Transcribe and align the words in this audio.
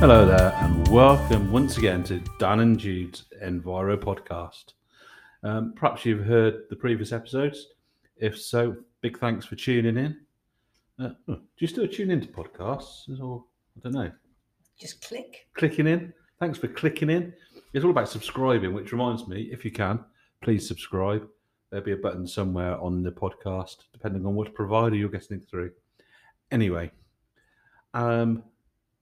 Hello 0.00 0.24
there, 0.24 0.54
and 0.62 0.88
welcome 0.88 1.52
once 1.52 1.76
again 1.76 2.02
to 2.04 2.20
Dan 2.38 2.60
and 2.60 2.78
Jude's 2.78 3.26
Enviro 3.44 3.98
podcast. 3.98 4.72
Um, 5.42 5.74
perhaps 5.76 6.06
you've 6.06 6.24
heard 6.24 6.62
the 6.70 6.76
previous 6.76 7.12
episodes. 7.12 7.66
If 8.16 8.40
so, 8.40 8.76
big 9.02 9.18
thanks 9.18 9.44
for 9.44 9.56
tuning 9.56 9.98
in. 9.98 10.18
Uh, 10.98 11.10
oh, 11.28 11.34
do 11.34 11.42
you 11.58 11.66
still 11.66 11.86
tune 11.86 12.10
into 12.10 12.28
podcasts, 12.28 13.10
or 13.20 13.44
I 13.76 13.80
don't 13.82 13.92
know, 13.92 14.10
Just 14.78 15.06
click. 15.06 15.46
clicking 15.52 15.86
in? 15.86 16.14
Thanks 16.38 16.58
for 16.58 16.68
clicking 16.68 17.10
in. 17.10 17.34
It's 17.74 17.84
all 17.84 17.90
about 17.90 18.08
subscribing, 18.08 18.72
which 18.72 18.92
reminds 18.92 19.28
me, 19.28 19.50
if 19.52 19.66
you 19.66 19.70
can, 19.70 20.02
please 20.42 20.66
subscribe. 20.66 21.28
There'll 21.68 21.84
be 21.84 21.92
a 21.92 21.96
button 21.98 22.26
somewhere 22.26 22.80
on 22.80 23.02
the 23.02 23.12
podcast, 23.12 23.76
depending 23.92 24.24
on 24.24 24.34
which 24.34 24.54
provider 24.54 24.96
you're 24.96 25.10
getting 25.10 25.36
it 25.36 25.46
through. 25.46 25.72
Anyway, 26.50 26.90
um, 27.92 28.42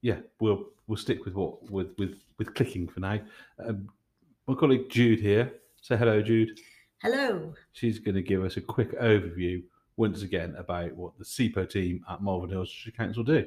yeah, 0.03 0.17
we'll 0.41 0.67
we'll 0.89 0.97
stick 0.97 1.25
with 1.25 1.35
what 1.35 1.71
with 1.71 1.95
with 1.99 2.17
with 2.39 2.55
clicking 2.55 2.89
for 2.89 3.01
now. 3.01 3.21
Um, 3.65 3.89
my 4.49 4.55
colleague 4.55 4.91
Jude 4.91 5.21
here. 5.21 5.53
Say 5.81 5.97
hello, 5.97 6.21
Jude. 6.21 6.59
Hello. 7.03 7.55
She's 7.73 8.01
going 8.01 8.17
to 8.17 8.23
give 8.23 8.43
us 8.43 8.57
a 8.57 8.61
quick 8.61 8.99
overview 8.99 9.63
once 9.97 10.23
again 10.23 10.55
about 10.59 10.93
what 10.95 11.17
the 11.19 11.25
SEPO 11.25 11.71
team 11.71 12.05
at 12.11 12.23
Malvern 12.23 12.51
Hills 12.51 12.71
District 12.71 12.99
Council 12.99 13.23
do. 13.23 13.47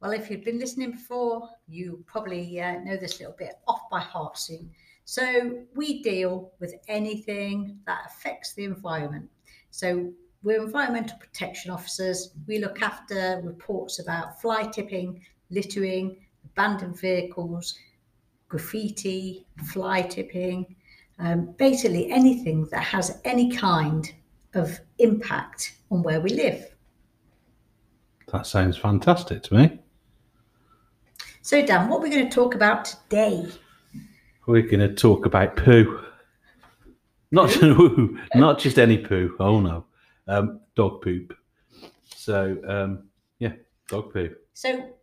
Well, 0.00 0.12
if 0.12 0.30
you've 0.30 0.44
been 0.44 0.58
listening 0.58 0.90
before, 0.90 1.48
you 1.68 2.02
probably 2.06 2.60
uh, 2.60 2.80
know 2.80 2.96
this 2.96 3.20
little 3.20 3.36
bit 3.38 3.54
off 3.68 3.88
by 3.90 4.00
heart 4.00 4.36
soon. 4.36 4.70
So, 5.04 5.58
we 5.74 6.02
deal 6.02 6.52
with 6.60 6.74
anything 6.88 7.78
that 7.86 8.00
affects 8.06 8.54
the 8.54 8.64
environment. 8.64 9.28
So, 9.70 10.12
we're 10.42 10.62
environmental 10.62 11.18
protection 11.18 11.70
officers. 11.70 12.34
We 12.46 12.58
look 12.58 12.82
after 12.82 13.40
reports 13.44 13.98
about 13.98 14.40
fly 14.40 14.64
tipping, 14.64 15.22
littering, 15.50 16.16
abandoned 16.54 16.98
vehicles, 16.98 17.78
graffiti, 18.48 19.46
fly 19.66 20.02
tipping, 20.02 20.76
um, 21.18 21.52
basically 21.58 22.10
anything 22.10 22.66
that 22.70 22.82
has 22.82 23.20
any 23.24 23.50
kind 23.50 24.12
of 24.54 24.78
impact 24.98 25.76
on 25.90 26.02
where 26.02 26.20
we 26.20 26.30
live. 26.30 26.74
That 28.32 28.46
sounds 28.46 28.76
fantastic 28.76 29.42
to 29.44 29.54
me. 29.54 29.78
So, 31.42 31.64
Dan, 31.64 31.88
what 31.88 31.98
are 31.98 32.02
we 32.02 32.10
going 32.10 32.28
to 32.28 32.34
talk 32.34 32.54
about 32.54 32.84
today? 32.84 33.46
We're 34.46 34.62
going 34.62 34.80
to 34.80 34.94
talk 34.94 35.26
about 35.26 35.56
poo. 35.56 36.00
Not 37.30 37.56
woo, 37.62 38.18
not 38.34 38.58
just 38.58 38.78
any 38.78 38.98
poo. 38.98 39.34
Oh 39.40 39.58
no, 39.60 39.86
um, 40.28 40.60
dog 40.76 41.02
poop. 41.02 41.36
So 42.14 42.56
um, 42.66 43.08
yeah, 43.40 43.52
dog 43.88 44.12
poo. 44.12 44.34
So, 44.52 44.94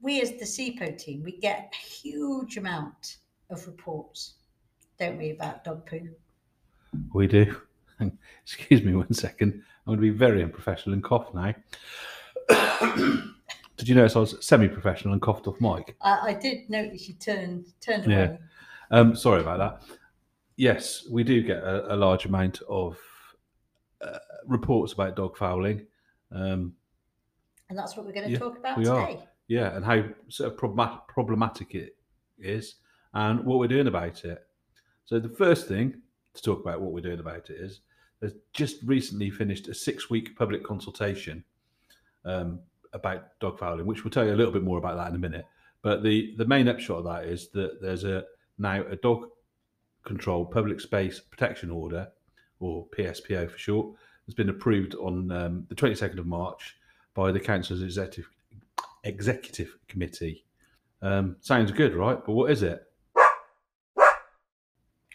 we 0.00 0.20
as 0.20 0.32
the 0.32 0.44
SEPO 0.44 0.96
team, 0.98 1.22
we 1.22 1.32
get 1.32 1.72
a 1.72 1.76
huge 1.86 2.56
amount 2.56 3.16
of 3.50 3.66
reports, 3.66 4.34
don't 4.98 5.18
we, 5.18 5.30
about 5.30 5.64
dog 5.64 5.86
poo? 5.86 6.08
We 7.12 7.26
do. 7.26 7.56
Excuse 8.42 8.82
me 8.82 8.94
one 8.94 9.12
second. 9.12 9.62
I'm 9.86 9.96
going 9.96 9.98
to 9.98 10.02
be 10.02 10.10
very 10.10 10.42
unprofessional 10.42 10.94
and 10.94 11.02
cough 11.02 11.32
now. 11.34 11.54
Did 13.76 13.88
you 13.88 13.94
notice 13.94 14.16
I 14.16 14.20
was 14.20 14.44
semi-professional 14.44 15.12
and 15.12 15.22
coughed 15.22 15.46
off 15.46 15.60
mic? 15.60 15.96
I, 16.00 16.30
I 16.30 16.34
did 16.34 16.68
notice 16.68 17.06
you 17.08 17.14
turned 17.14 17.66
turned 17.80 18.10
Yeah. 18.10 18.24
away. 18.24 18.38
Um, 18.90 19.14
sorry 19.14 19.40
about 19.40 19.58
that. 19.58 19.96
Yes, 20.56 21.06
we 21.08 21.22
do 21.22 21.42
get 21.42 21.58
a, 21.58 21.94
a 21.94 21.96
large 21.96 22.24
amount 22.24 22.60
of 22.68 22.98
uh, 24.02 24.18
reports 24.46 24.94
about 24.94 25.14
dog 25.14 25.36
fouling. 25.36 25.86
Um, 26.32 26.74
And 27.70 27.78
that's 27.78 27.96
what 27.96 28.04
we're 28.04 28.12
going 28.12 28.26
to 28.26 28.32
Yeah, 28.32 28.38
talk 28.40 28.58
about 28.58 28.78
we 28.78 28.88
are. 28.88 29.16
Yeah, 29.48 29.74
and 29.74 29.84
how 29.84 30.04
sort 30.28 30.52
of 30.52 30.58
problemat- 30.58 31.08
problematic 31.08 31.74
it 31.74 31.96
is, 32.38 32.76
and 33.14 33.44
what 33.44 33.58
we're 33.58 33.66
doing 33.66 33.88
about 33.88 34.24
it. 34.24 34.46
So 35.06 35.18
the 35.18 35.28
first 35.28 35.66
thing 35.66 36.02
to 36.34 36.42
talk 36.42 36.60
about 36.60 36.80
what 36.80 36.92
we're 36.92 37.00
doing 37.00 37.18
about 37.18 37.50
it 37.50 37.56
is 37.56 37.80
there's 38.20 38.34
just 38.52 38.82
recently 38.84 39.30
finished 39.30 39.68
a 39.68 39.74
six-week 39.74 40.36
public 40.36 40.62
consultation 40.62 41.44
um, 42.24 42.60
about 42.92 43.38
dog 43.40 43.58
fouling, 43.58 43.86
which 43.86 44.04
we'll 44.04 44.10
tell 44.10 44.26
you 44.26 44.34
a 44.34 44.36
little 44.36 44.52
bit 44.52 44.62
more 44.62 44.78
about 44.78 44.96
that 44.96 45.08
in 45.08 45.14
a 45.14 45.18
minute. 45.18 45.46
But 45.82 46.02
the 46.02 46.34
the 46.36 46.44
main 46.44 46.68
upshot 46.68 46.98
of 46.98 47.04
that 47.04 47.24
is 47.24 47.48
that 47.50 47.80
there's 47.80 48.04
a 48.04 48.24
now 48.58 48.84
a 48.90 48.96
dog 48.96 49.28
control 50.04 50.44
public 50.44 50.80
space 50.80 51.20
protection 51.20 51.70
order, 51.70 52.08
or 52.60 52.86
PSPO 52.88 53.50
for 53.50 53.58
short, 53.58 53.96
has 54.26 54.34
been 54.34 54.48
approved 54.48 54.94
on 54.96 55.30
um, 55.30 55.66
the 55.68 55.74
22nd 55.74 56.18
of 56.18 56.26
March 56.26 56.76
by 57.14 57.30
the 57.30 57.40
council's 57.40 57.82
executive 57.82 58.28
executive 59.04 59.76
committee. 59.88 60.44
Um, 61.02 61.36
sounds 61.40 61.70
good, 61.72 61.94
right? 61.94 62.18
But 62.24 62.32
what 62.32 62.50
is 62.50 62.62
it? 62.62 62.82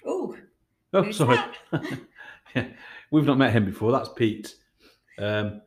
Oh, 0.05 0.35
Oh, 0.93 1.11
sorry. 1.11 1.37
yeah, 2.55 2.67
we've 3.11 3.25
not 3.25 3.37
met 3.37 3.53
him 3.53 3.65
before. 3.65 3.91
That's 3.91 4.09
Pete. 4.09 4.55
Um, 5.17 5.61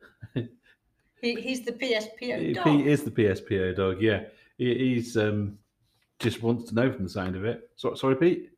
He, 1.21 1.33
he's 1.41 1.65
the 1.65 1.71
PSPO 1.71 2.17
Pete 2.19 2.55
dog. 2.55 2.79
is 2.81 3.03
the 3.03 3.11
PSPO 3.11 3.75
dog. 3.75 4.01
Yeah, 4.01 4.25
he, 4.57 4.73
he's 4.93 5.17
um, 5.17 5.57
just 6.19 6.41
wants 6.43 6.69
to 6.69 6.75
know 6.75 6.91
from 6.91 7.03
the 7.03 7.09
sound 7.09 7.35
of 7.35 7.43
it. 7.43 7.69
So, 7.75 7.95
sorry, 7.95 8.15
Pete. 8.15 8.51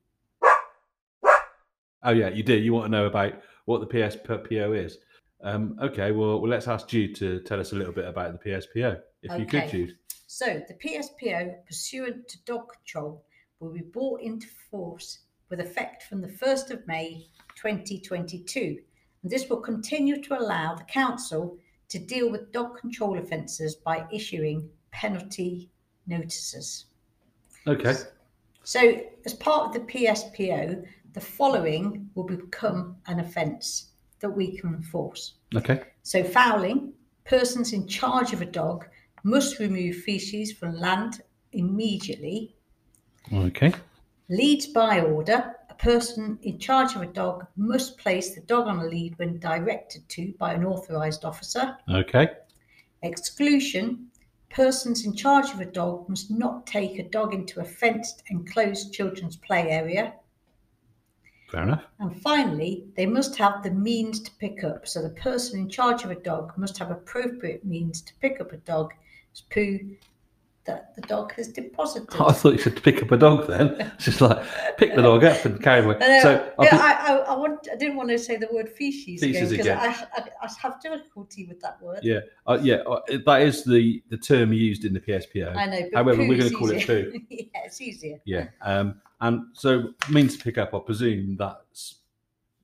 Oh 2.04 2.12
yeah, 2.12 2.30
you 2.30 2.44
do. 2.44 2.54
You 2.56 2.74
want 2.74 2.86
to 2.86 2.92
know 2.92 3.06
about 3.08 3.34
what 3.66 3.80
the 3.82 3.88
PSPO 3.88 4.78
is? 4.86 4.98
Um, 5.42 5.78
okay, 5.82 6.12
well, 6.12 6.40
well, 6.42 6.50
let's 6.50 6.68
ask 6.68 6.88
Jude 6.88 7.16
to 7.16 7.40
tell 7.42 7.60
us 7.60 7.72
a 7.72 7.76
little 7.76 7.94
bit 7.94 8.06
about 8.06 8.34
the 8.44 8.50
PSPO, 8.50 9.00
if 9.24 9.40
you 9.40 9.46
could, 9.46 9.64
Okay. 9.64 9.92
So, 10.28 10.62
the 10.68 10.76
PSPO, 10.76 11.66
pursuant 11.66 12.28
to 12.28 12.44
dog 12.44 12.72
control, 12.72 13.26
will 13.60 13.72
be 13.72 13.82
brought 13.82 14.22
into 14.22 14.48
force 14.70 15.20
with 15.50 15.60
effect 15.60 16.04
from 16.04 16.22
the 16.22 16.28
1st 16.28 16.72
of 16.72 16.88
May 16.88 17.28
2022. 17.56 18.78
And 19.24 19.32
this 19.32 19.50
will 19.50 19.62
continue 19.62 20.22
to 20.22 20.40
allow 20.40 20.76
the 20.76 20.84
council 20.84 21.58
to 21.90 22.00
deal 22.00 22.30
with 22.30 22.52
dog 22.52 22.78
control 22.78 23.18
offences 23.18 23.76
by 23.76 24.06
issuing 24.12 24.70
penalty 24.92 25.70
notices. 26.08 26.86
Okay. 27.68 27.96
So, 28.64 29.02
as 29.26 29.34
part 29.34 29.68
of 29.68 29.74
the 29.74 29.92
PSPO, 29.92 30.86
the 31.14 31.22
following 31.22 32.10
will 32.14 32.26
become 32.26 32.98
an 33.08 33.20
offence 33.20 33.94
that 34.20 34.30
we 34.30 34.58
can 34.58 34.76
enforce. 34.76 35.34
Okay. 35.56 35.82
So, 36.04 36.24
fouling, 36.24 36.94
persons 37.26 37.74
in 37.74 37.88
charge 37.88 38.32
of 38.32 38.42
a 38.42 38.46
dog 38.46 38.86
must 39.24 39.60
remove 39.60 39.96
feces 39.98 40.52
from 40.52 40.80
land 40.80 41.22
immediately. 41.52 42.56
Okay. 43.34 43.74
Leads 44.30 44.68
by 44.68 45.02
order, 45.02 45.56
a 45.70 45.74
person 45.76 46.38
in 46.44 46.60
charge 46.60 46.96
of 46.96 47.02
a 47.02 47.08
dog 47.08 47.48
must 47.56 47.98
place 47.98 48.36
the 48.36 48.42
dog 48.42 48.68
on 48.68 48.80
a 48.80 48.86
lead 48.86 49.18
when 49.18 49.40
directed 49.40 50.08
to 50.10 50.34
by 50.38 50.54
an 50.54 50.64
authorised 50.64 51.26
officer. 51.26 51.76
Okay. 51.90 52.30
Exclusion, 53.02 54.12
persons 54.50 55.06
in 55.06 55.16
charge 55.16 55.52
of 55.52 55.60
a 55.60 55.66
dog 55.66 56.08
must 56.10 56.30
not 56.30 56.68
take 56.68 57.00
a 57.00 57.10
dog 57.10 57.34
into 57.34 57.60
a 57.60 57.64
fenced 57.64 58.24
enclosed 58.30 58.94
children's 58.94 59.36
play 59.36 59.70
area. 59.70 60.14
Fair 61.50 61.64
enough. 61.64 61.86
And 62.00 62.22
finally, 62.22 62.86
they 62.96 63.08
must 63.08 63.36
have 63.38 63.64
the 63.64 63.72
means 63.72 64.20
to 64.20 64.32
pick 64.40 64.64
up. 64.64 64.88
So 64.88 65.02
the 65.02 65.10
person 65.10 65.60
in 65.60 65.70
charge 65.70 66.04
of 66.04 66.12
a 66.12 66.16
dog 66.16 66.56
must 66.58 66.78
have 66.78 66.92
appropriate 66.92 67.66
means 67.66 68.02
to 68.04 68.14
pick 68.22 68.40
up 68.40 68.52
a 68.52 68.58
dog's 69.30 69.42
poo 69.50 69.96
that 70.66 70.94
the 70.96 71.02
dog 71.02 71.34
has 71.34 71.48
deposited. 71.48 72.10
I 72.22 72.32
thought 72.32 72.54
you 72.54 72.60
said 72.60 72.82
pick 72.84 73.02
up 73.02 73.12
a 73.12 73.18
dog 73.18 73.48
then. 73.48 73.76
It's 73.96 74.06
just 74.06 74.22
like 74.22 74.44
pick 74.78 74.96
the 74.96 75.02
dog 75.02 75.24
up 75.24 75.44
and 75.46 75.62
carry 75.62 75.84
away. 75.84 75.96
So 76.22 76.52
yeah, 76.62 76.76
I, 76.76 77.14
I, 77.14 77.16
I, 77.16 77.36
want, 77.36 77.68
I 77.72 77.76
didn't 77.76 77.96
want 77.96 78.10
to 78.10 78.20
say 78.20 78.36
the 78.36 78.50
word 78.52 78.70
feces, 78.70 79.22
Feces 79.22 79.52
because. 79.52 79.68
I, 79.68 79.88
I, 79.88 80.30
I 80.44 80.50
have 80.62 80.82
difficulty 80.82 81.46
with 81.46 81.60
that 81.62 81.82
word. 81.82 82.00
Yeah, 82.04 82.20
uh, 82.46 82.60
yeah, 82.62 82.76
uh, 82.76 83.00
that 83.26 83.42
is 83.42 83.64
the 83.64 84.04
the 84.10 84.18
term 84.18 84.54
used 84.54 84.86
in 84.86 84.94
the 84.94 85.00
PSPO. 85.00 85.56
I 85.56 85.66
know, 85.66 85.82
but 85.92 86.04
However, 86.04 86.20
we're 86.28 86.38
going 86.38 86.50
to 86.50 86.56
call 86.56 86.72
it 86.72 86.84
easier. 86.84 87.12
poo. 87.12 87.20
yeah, 87.30 87.60
it's 87.66 87.82
easier. 87.82 88.20
Yeah, 88.26 88.48
um, 88.62 89.02
and 89.22 89.44
so 89.54 89.94
means 90.10 90.38
to 90.38 90.44
pick 90.44 90.58
up. 90.58 90.76
I 90.76 90.80
presume 90.80 91.38
that's 91.38 91.96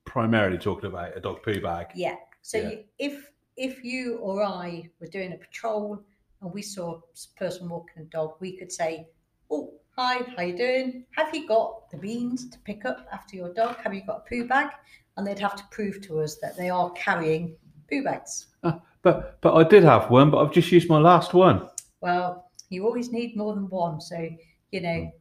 primarily 0.04 0.58
talking 0.58 0.88
about 0.88 1.16
a 1.16 1.20
dog 1.20 1.42
poo 1.42 1.60
bag. 1.60 1.88
Yeah. 1.94 2.16
So 2.42 2.58
Yeah. 2.58 2.70
You, 2.70 2.84
if 2.98 3.30
if 3.56 3.82
you 3.82 4.18
or 4.18 4.44
I 4.44 4.88
were 5.00 5.06
doing 5.06 5.32
a 5.32 5.36
patrol 5.36 6.04
and 6.40 6.52
we 6.52 6.62
saw 6.62 6.96
a 6.96 7.38
person 7.38 7.68
walking 7.68 8.02
a 8.02 8.06
dog, 8.06 8.34
we 8.40 8.56
could 8.56 8.72
say, 8.72 9.08
"Oh, 9.50 9.72
hi, 9.96 10.22
how 10.36 10.42
you 10.42 10.56
doing? 10.56 11.04
Have 11.12 11.34
you 11.34 11.46
got 11.46 11.90
the 11.90 11.96
beans 11.96 12.48
to 12.50 12.58
pick 12.60 12.84
up 12.84 13.06
after 13.12 13.36
your 13.36 13.52
dog? 13.52 13.76
Have 13.78 13.94
you 13.94 14.02
got 14.04 14.18
a 14.18 14.28
poo 14.28 14.46
bag?" 14.46 14.70
And 15.16 15.26
they'd 15.26 15.38
have 15.38 15.56
to 15.56 15.64
prove 15.70 16.00
to 16.02 16.20
us 16.20 16.36
that 16.36 16.56
they 16.56 16.68
are 16.70 16.90
carrying 16.90 17.56
poo 17.88 18.02
bags. 18.02 18.48
Uh, 18.62 18.78
but 19.02 19.40
but 19.40 19.54
I 19.54 19.64
did 19.64 19.82
have 19.84 20.10
one, 20.10 20.30
but 20.30 20.38
I've 20.38 20.52
just 20.52 20.70
used 20.70 20.88
my 20.88 20.98
last 20.98 21.34
one. 21.34 21.68
Well, 22.00 22.50
you 22.68 22.84
always 22.84 23.10
need 23.12 23.36
more 23.36 23.54
than 23.54 23.68
one, 23.68 24.00
so 24.00 24.28
you 24.72 24.80
know 24.80 24.88
mm. 24.88 25.12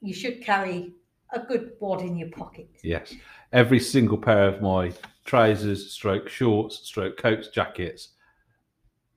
you 0.00 0.14
should 0.14 0.42
carry 0.42 0.94
a 1.32 1.40
good 1.40 1.72
wad 1.80 2.00
in 2.00 2.16
your 2.16 2.30
pocket. 2.30 2.68
Yes, 2.82 3.14
every 3.52 3.80
single 3.80 4.18
pair 4.18 4.48
of 4.48 4.62
my 4.62 4.92
trousers, 5.24 5.92
stroke 5.92 6.28
shorts, 6.28 6.80
stroke 6.82 7.16
coats, 7.16 7.48
jackets 7.48 8.10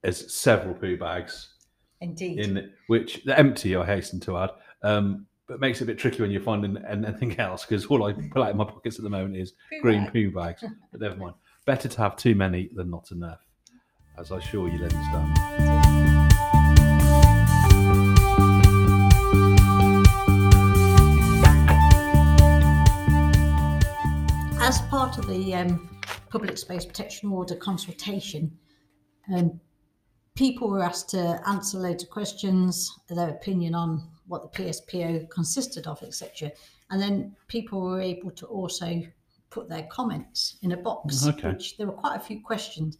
has 0.03 0.33
several 0.33 0.73
poo 0.75 0.97
bags. 0.97 1.49
Indeed. 2.01 2.39
in 2.39 2.71
which 2.87 3.23
they're 3.23 3.37
empty. 3.39 3.77
I 3.77 3.85
hasten 3.85 4.19
to 4.21 4.37
add, 4.37 4.49
um, 4.81 5.25
but 5.47 5.61
makes 5.61 5.79
it 5.79 5.85
a 5.85 5.87
bit 5.87 5.97
tricky 5.97 6.21
when 6.21 6.31
you're 6.31 6.41
finding 6.41 6.75
anything 6.85 7.39
else 7.39 7.65
because 7.65 7.85
all 7.85 8.03
I 8.03 8.11
pull 8.11 8.43
out 8.43 8.49
of 8.51 8.57
my 8.57 8.65
pockets 8.65 8.97
at 8.97 9.03
the 9.03 9.09
moment 9.09 9.37
is 9.37 9.53
Poo 9.71 9.81
green 9.81 10.03
bag. 10.03 10.13
poo 10.13 10.31
bags. 10.31 10.63
But 10.91 10.99
never 10.99 11.15
mind. 11.15 11.35
Better 11.65 11.87
to 11.87 11.97
have 12.01 12.17
too 12.17 12.35
many 12.35 12.69
than 12.75 12.89
not 12.89 13.11
enough, 13.11 13.39
as 14.17 14.31
I'm 14.33 14.41
sure 14.41 14.67
you'll 14.67 14.83
understand. 14.83 16.43
As 24.61 24.81
part 24.83 25.17
of 25.17 25.27
the 25.27 25.53
um, 25.55 25.89
Public 26.29 26.57
Space 26.57 26.85
Protection 26.85 27.31
Order 27.31 27.55
consultation, 27.55 28.57
um, 29.33 29.59
people 30.35 30.69
were 30.69 30.83
asked 30.83 31.09
to 31.09 31.41
answer 31.47 31.77
loads 31.77 32.03
of 32.03 32.09
questions, 32.09 32.91
their 33.09 33.29
opinion 33.29 33.75
on 33.75 34.07
what 34.27 34.41
the 34.41 34.63
PSPO 34.63 35.29
consisted 35.29 35.85
of, 35.87 36.01
etc. 36.01 36.51
And 36.89 37.01
then 37.01 37.35
people 37.47 37.81
were 37.81 38.01
able 38.01 38.31
to 38.31 38.45
also 38.47 39.01
put 39.49 39.69
their 39.69 39.83
comments 39.91 40.57
in 40.61 40.71
a 40.71 40.77
box, 40.77 41.23
mm, 41.23 41.33
Okay. 41.37 41.49
which 41.49 41.77
there 41.77 41.87
were 41.87 41.93
quite 41.93 42.15
a 42.15 42.19
few 42.23 42.41
questions. 42.41 42.97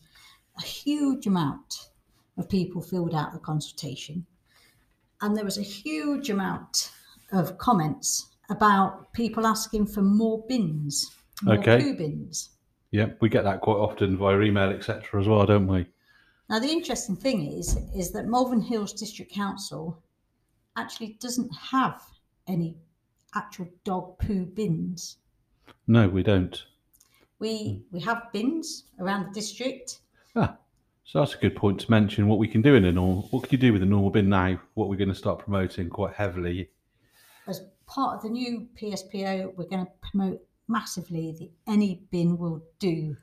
A 0.60 0.62
huge 0.62 1.26
amount 1.26 1.90
of 2.38 2.48
people 2.50 2.82
filled 2.82 3.16
out 3.16 3.34
the 3.34 3.40
consultation, 3.40 4.26
and 5.22 5.36
there 5.36 5.46
was 5.46 5.58
a 5.58 5.64
huge 5.64 6.30
amount 6.30 6.92
of 7.32 7.58
comments 7.58 8.30
about 8.50 9.12
people 9.14 9.48
asking 9.48 9.88
for 9.88 10.02
more 10.02 10.44
bins, 10.48 11.10
more 11.42 11.58
Okay. 11.58 11.82
poo 11.82 11.96
bins. 11.96 12.50
Yeah, 12.92 13.08
we 13.22 13.30
get 13.30 13.44
that 13.46 13.62
quite 13.62 13.78
often 13.78 14.18
via 14.18 14.40
email, 14.42 14.70
etc. 14.70 15.20
as 15.20 15.28
well, 15.28 15.46
don't 15.48 15.66
we? 15.66 15.88
Now, 16.54 16.60
the 16.60 16.70
interesting 16.70 17.16
thing 17.16 17.52
is, 17.52 17.80
is 17.96 18.12
that 18.12 18.28
Malvern 18.28 18.62
Hills 18.62 18.94
District 18.94 19.32
Council 19.32 20.00
actually 20.78 21.18
doesn't 21.20 21.50
have 21.50 22.00
any 22.46 22.78
actual 23.34 23.68
dog 23.84 24.20
poo 24.20 24.46
bins. 24.46 25.18
No, 25.88 26.08
we 26.08 26.22
don't. 26.22 26.64
We 27.40 27.82
we 27.92 28.00
have 28.02 28.32
bins 28.32 28.84
around 29.00 29.26
the 29.26 29.34
district. 29.34 30.02
Ah, 30.36 30.58
so 31.04 31.22
that's 31.22 31.34
a 31.34 31.40
good 31.40 31.56
point 31.56 31.80
to 31.80 31.90
mention. 31.90 32.28
What 32.28 32.38
we 32.38 32.48
can 32.48 32.62
do 32.62 32.76
in 32.76 32.86
a 32.86 32.92
normal, 32.92 33.24
what 33.32 33.50
can 33.50 33.52
you 33.54 33.58
do 33.58 33.74
with 33.74 33.82
a 33.82 33.88
normal 33.88 34.12
bin 34.12 34.30
now? 34.30 34.62
What 34.76 34.90
we're 34.90 34.96
going 34.98 35.10
to 35.10 35.16
start 35.16 35.40
promoting 35.40 35.90
quite 35.90 36.14
heavily. 36.14 36.70
As 37.48 37.64
part 37.88 38.18
of 38.18 38.22
the 38.22 38.30
new 38.30 38.68
PSPO, 38.80 39.56
we're 39.56 39.66
going 39.66 39.88
to 39.88 39.92
promote 40.02 40.40
massively 40.68 41.32
the 41.32 41.50
any 41.66 42.04
bin 42.12 42.38
will 42.38 42.62
do 42.78 43.18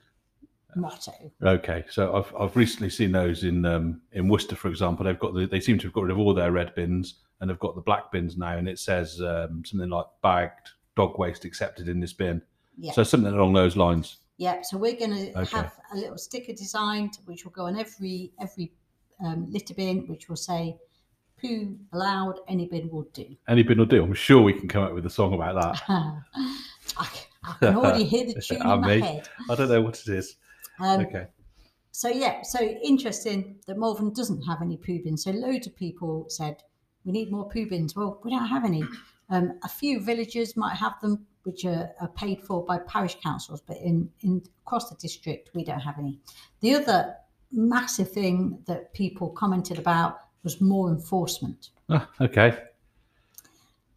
motto. 0.76 1.12
Okay, 1.42 1.84
so 1.90 2.14
I've 2.16 2.34
I've 2.38 2.56
recently 2.56 2.90
seen 2.90 3.12
those 3.12 3.44
in 3.44 3.64
um, 3.64 4.00
in 4.12 4.28
Worcester, 4.28 4.56
for 4.56 4.68
example. 4.68 5.04
They've 5.04 5.18
got 5.18 5.34
the, 5.34 5.46
they 5.46 5.60
seem 5.60 5.78
to 5.78 5.86
have 5.86 5.92
got 5.94 6.04
rid 6.04 6.10
of 6.12 6.18
all 6.18 6.34
their 6.34 6.52
red 6.52 6.74
bins 6.74 7.14
and 7.40 7.48
have 7.50 7.58
got 7.58 7.74
the 7.74 7.80
black 7.80 8.10
bins 8.12 8.36
now, 8.36 8.56
and 8.58 8.68
it 8.68 8.78
says 8.78 9.20
um, 9.20 9.62
something 9.64 9.88
like 9.88 10.06
bagged 10.22 10.70
dog 10.96 11.18
waste 11.18 11.44
accepted 11.44 11.88
in 11.88 12.00
this 12.00 12.12
bin. 12.12 12.42
Yeah. 12.78 12.92
So 12.92 13.02
something 13.02 13.32
along 13.32 13.52
those 13.54 13.76
lines. 13.76 14.18
Yeah, 14.38 14.62
so 14.62 14.78
we're 14.78 14.96
going 14.96 15.10
to 15.10 15.38
Okay. 15.40 15.56
have 15.56 15.72
a 15.92 15.96
little 15.96 16.16
sticker 16.16 16.52
designed 16.54 17.18
which 17.26 17.44
will 17.44 17.52
go 17.52 17.66
on 17.66 17.78
every 17.78 18.32
every 18.40 18.72
um, 19.24 19.50
litter 19.50 19.74
bin, 19.74 20.06
which 20.08 20.28
will 20.28 20.36
say 20.36 20.76
"poo 21.40 21.76
allowed, 21.92 22.36
any 22.48 22.66
bin 22.66 22.88
will 22.90 23.06
do." 23.12 23.36
Any 23.48 23.62
bin 23.62 23.78
will 23.78 23.86
do. 23.86 24.02
I'm 24.02 24.14
sure 24.14 24.40
we 24.42 24.52
can 24.54 24.68
come 24.68 24.82
up 24.82 24.94
with 24.94 25.04
a 25.06 25.10
song 25.10 25.34
about 25.34 25.54
that. 25.60 25.82
I, 25.88 27.04
c- 27.12 27.26
I 27.44 27.54
can 27.58 27.76
already 27.76 28.04
hear 28.04 28.26
the 28.26 28.34
tune 28.40 28.62
Ah, 28.62 28.74
in 28.74 28.80
my 28.80 28.94
me. 28.96 29.00
head. 29.00 29.28
I 29.50 29.54
don't 29.54 29.68
know 29.68 29.82
what 29.82 29.98
it 30.00 30.08
is. 30.08 30.36
Um, 30.80 31.00
Okay. 31.00 31.26
So 31.92 32.08
yeah, 32.08 32.42
so 32.42 32.60
interesting 32.60 33.56
that 33.66 33.76
Malvern 33.76 34.12
doesn't 34.12 34.42
have 34.42 34.62
any 34.62 34.76
poo 34.76 35.00
bins. 35.02 35.24
So 35.24 35.32
loads 35.32 35.66
of 35.66 35.74
people 35.74 36.26
said 36.28 36.62
we 37.04 37.10
need 37.12 37.32
more 37.32 37.48
poo 37.48 37.66
bins. 37.66 37.96
Well, 37.96 38.20
we 38.24 38.30
don't 38.30 38.46
have 38.46 38.64
any. 38.64 38.84
Um, 39.28 39.58
a 39.64 39.68
few 39.68 40.00
villages 40.00 40.56
might 40.56 40.76
have 40.76 41.00
them, 41.00 41.26
which 41.42 41.64
are, 41.64 41.90
are 42.00 42.08
paid 42.08 42.42
for 42.42 42.64
by 42.64 42.78
parish 42.78 43.16
councils, 43.20 43.60
but 43.66 43.76
in, 43.78 44.08
in 44.20 44.40
across 44.64 44.88
the 44.88 44.96
district 44.96 45.50
we 45.54 45.64
don't 45.64 45.80
have 45.80 45.98
any. 45.98 46.20
The 46.60 46.74
other 46.76 47.16
massive 47.50 48.10
thing 48.12 48.62
that 48.66 48.92
people 48.94 49.30
commented 49.30 49.78
about 49.78 50.18
was 50.44 50.60
more 50.60 50.90
enforcement, 50.90 51.70
Ah, 51.88 52.08
okay. 52.20 52.56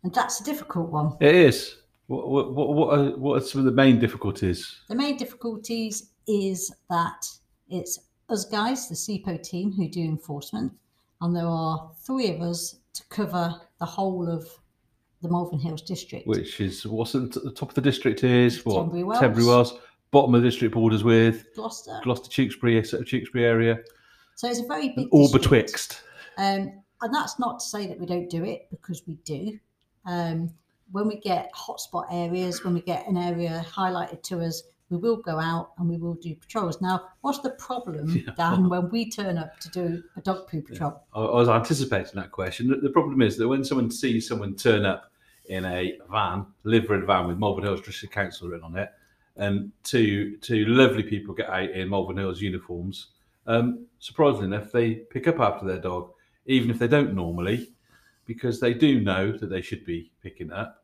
and 0.03 0.13
that's 0.13 0.41
a 0.41 0.43
difficult 0.43 0.89
one. 0.89 1.15
It 1.21 1.35
is. 1.35 1.77
What 2.07 2.27
what 2.29 2.53
what 2.53 2.69
what 2.73 2.99
are, 2.99 3.09
what 3.17 3.41
are 3.41 3.45
some 3.45 3.59
of 3.59 3.65
the 3.65 3.71
main 3.71 3.99
difficulties? 3.99 4.79
The 4.89 4.95
main 4.95 5.15
difficulties 5.17 6.09
is 6.27 6.73
that 6.89 7.25
it's 7.69 7.99
us 8.29 8.45
guys, 8.45 8.87
the 8.89 8.95
CPO 8.95 9.43
team, 9.43 9.71
who 9.71 9.87
do 9.87 10.01
enforcement, 10.01 10.71
and 11.21 11.35
there 11.35 11.47
are 11.47 11.91
three 12.05 12.29
of 12.33 12.41
us 12.41 12.77
to 12.93 13.03
cover 13.09 13.59
the 13.79 13.85
whole 13.85 14.29
of 14.29 14.47
the 15.21 15.29
Malvern 15.29 15.59
Hills 15.59 15.81
district. 15.81 16.27
Which 16.27 16.59
is 16.59 16.85
what's 16.85 17.15
at 17.15 17.31
the 17.31 17.51
top 17.51 17.69
of 17.69 17.75
the 17.75 17.81
district 17.81 18.23
is 18.23 18.65
what 18.65 18.75
Tenbury 18.83 19.03
Wells. 19.03 19.19
Tenbury 19.19 19.45
Wells. 19.45 19.73
Bottom 20.11 20.35
of 20.35 20.43
the 20.43 20.47
district 20.47 20.75
borders 20.75 21.03
with 21.03 21.45
Gloucester. 21.55 21.99
Gloucester, 22.03 22.29
Tewkesbury, 22.29 22.83
sort 22.83 23.01
of 23.01 23.07
Tewkesbury 23.07 23.45
area, 23.45 23.79
So 24.35 24.47
it's 24.47 24.59
a 24.59 24.67
very 24.67 24.89
big 24.89 25.07
all 25.11 25.23
district. 25.23 25.43
betwixt. 25.43 26.01
Um, 26.37 26.83
and 27.01 27.13
that's 27.13 27.39
not 27.39 27.59
to 27.59 27.65
say 27.65 27.87
that 27.87 27.99
we 27.99 28.05
don't 28.05 28.29
do 28.29 28.43
it 28.43 28.67
because 28.69 29.01
we 29.07 29.15
do. 29.25 29.57
Um, 30.05 30.53
when 30.91 31.07
we 31.07 31.15
get 31.19 31.51
hotspot 31.53 32.05
areas, 32.11 32.63
when 32.63 32.75
we 32.75 32.81
get 32.81 33.07
an 33.07 33.17
area 33.17 33.65
highlighted 33.67 34.21
to 34.23 34.41
us, 34.41 34.61
we 34.93 34.99
will 34.99 35.17
go 35.17 35.39
out 35.39 35.71
and 35.77 35.89
we 35.89 35.97
will 35.97 36.13
do 36.13 36.35
patrols. 36.35 36.81
Now, 36.81 37.09
what's 37.21 37.39
the 37.39 37.51
problem, 37.51 38.09
Yeah. 38.27 38.33
Dan, 38.35 38.69
when 38.69 38.89
we 38.89 39.09
turn 39.09 39.37
up 39.37 39.59
to 39.59 39.69
do 39.69 40.03
a 40.15 40.21
dog 40.21 40.47
poo 40.47 40.61
patrol? 40.61 41.03
I, 41.13 41.19
I 41.21 41.35
was 41.35 41.49
anticipating 41.49 42.13
that 42.15 42.31
question. 42.31 42.67
The, 42.69 42.75
the 42.77 42.89
problem 42.89 43.21
is 43.21 43.37
that 43.37 43.47
when 43.47 43.63
someone 43.63 43.91
sees 43.91 44.27
someone 44.27 44.55
turn 44.55 44.85
up 44.85 45.11
in 45.45 45.65
a 45.65 45.97
van, 46.09 46.45
livered 46.63 47.05
van 47.05 47.27
with 47.27 47.37
Malvern 47.37 47.63
Hills 47.63 47.81
District 47.81 48.13
Council 48.13 48.47
written 48.47 48.65
on 48.65 48.77
it, 48.77 48.91
and 49.35 49.71
two 49.83 50.37
two 50.37 50.65
lovely 50.65 51.03
people 51.03 51.33
get 51.33 51.49
out 51.49 51.71
in 51.71 51.89
Malvern 51.89 52.17
Hills 52.17 52.41
uniforms, 52.41 53.07
um, 53.47 53.87
surprisingly 53.99 54.45
enough, 54.45 54.71
they 54.71 54.95
pick 54.95 55.27
up 55.27 55.39
after 55.39 55.65
their 55.65 55.79
dog, 55.79 56.11
even 56.45 56.69
if 56.69 56.79
they 56.79 56.87
don't 56.87 57.13
normally, 57.13 57.71
because 58.25 58.59
they 58.59 58.73
do 58.73 59.01
know 59.01 59.31
that 59.31 59.49
they 59.49 59.61
should 59.61 59.85
be 59.85 60.11
picking 60.21 60.51
up. 60.51 60.82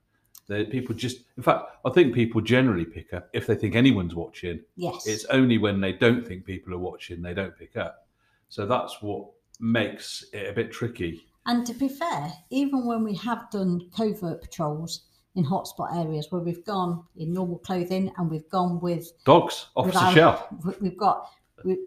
People 0.49 0.95
just, 0.95 1.19
in 1.37 1.43
fact, 1.43 1.65
I 1.85 1.89
think 1.91 2.13
people 2.15 2.41
generally 2.41 2.85
pick 2.85 3.13
up 3.13 3.29
if 3.33 3.45
they 3.47 3.55
think 3.55 3.75
anyone's 3.75 4.15
watching. 4.15 4.61
Yes. 4.75 5.05
It's 5.07 5.25
only 5.25 5.57
when 5.57 5.79
they 5.79 5.93
don't 5.93 6.25
think 6.27 6.45
people 6.45 6.73
are 6.73 6.79
watching 6.79 7.21
they 7.21 7.33
don't 7.35 7.55
pick 7.57 7.77
up. 7.77 8.07
So 8.49 8.65
that's 8.65 9.01
what 9.01 9.27
makes 9.59 10.25
it 10.33 10.49
a 10.49 10.53
bit 10.53 10.71
tricky. 10.71 11.25
And 11.45 11.65
to 11.67 11.73
be 11.73 11.87
fair, 11.87 12.31
even 12.49 12.85
when 12.85 13.03
we 13.03 13.15
have 13.15 13.49
done 13.51 13.89
covert 13.95 14.41
patrols 14.41 15.05
in 15.35 15.45
hotspot 15.45 15.95
areas 15.95 16.27
where 16.31 16.41
we've 16.41 16.65
gone 16.65 17.03
in 17.15 17.31
normal 17.31 17.59
clothing 17.59 18.11
and 18.17 18.29
we've 18.29 18.49
gone 18.49 18.79
with, 18.79 19.11
Dogs, 19.25 19.67
with 19.75 19.87
Officer 19.95 20.05
our- 20.05 20.13
Shell. 20.13 20.47
we- 20.65 20.73
we've 20.81 20.97
got 20.97 21.29
we, 21.63 21.77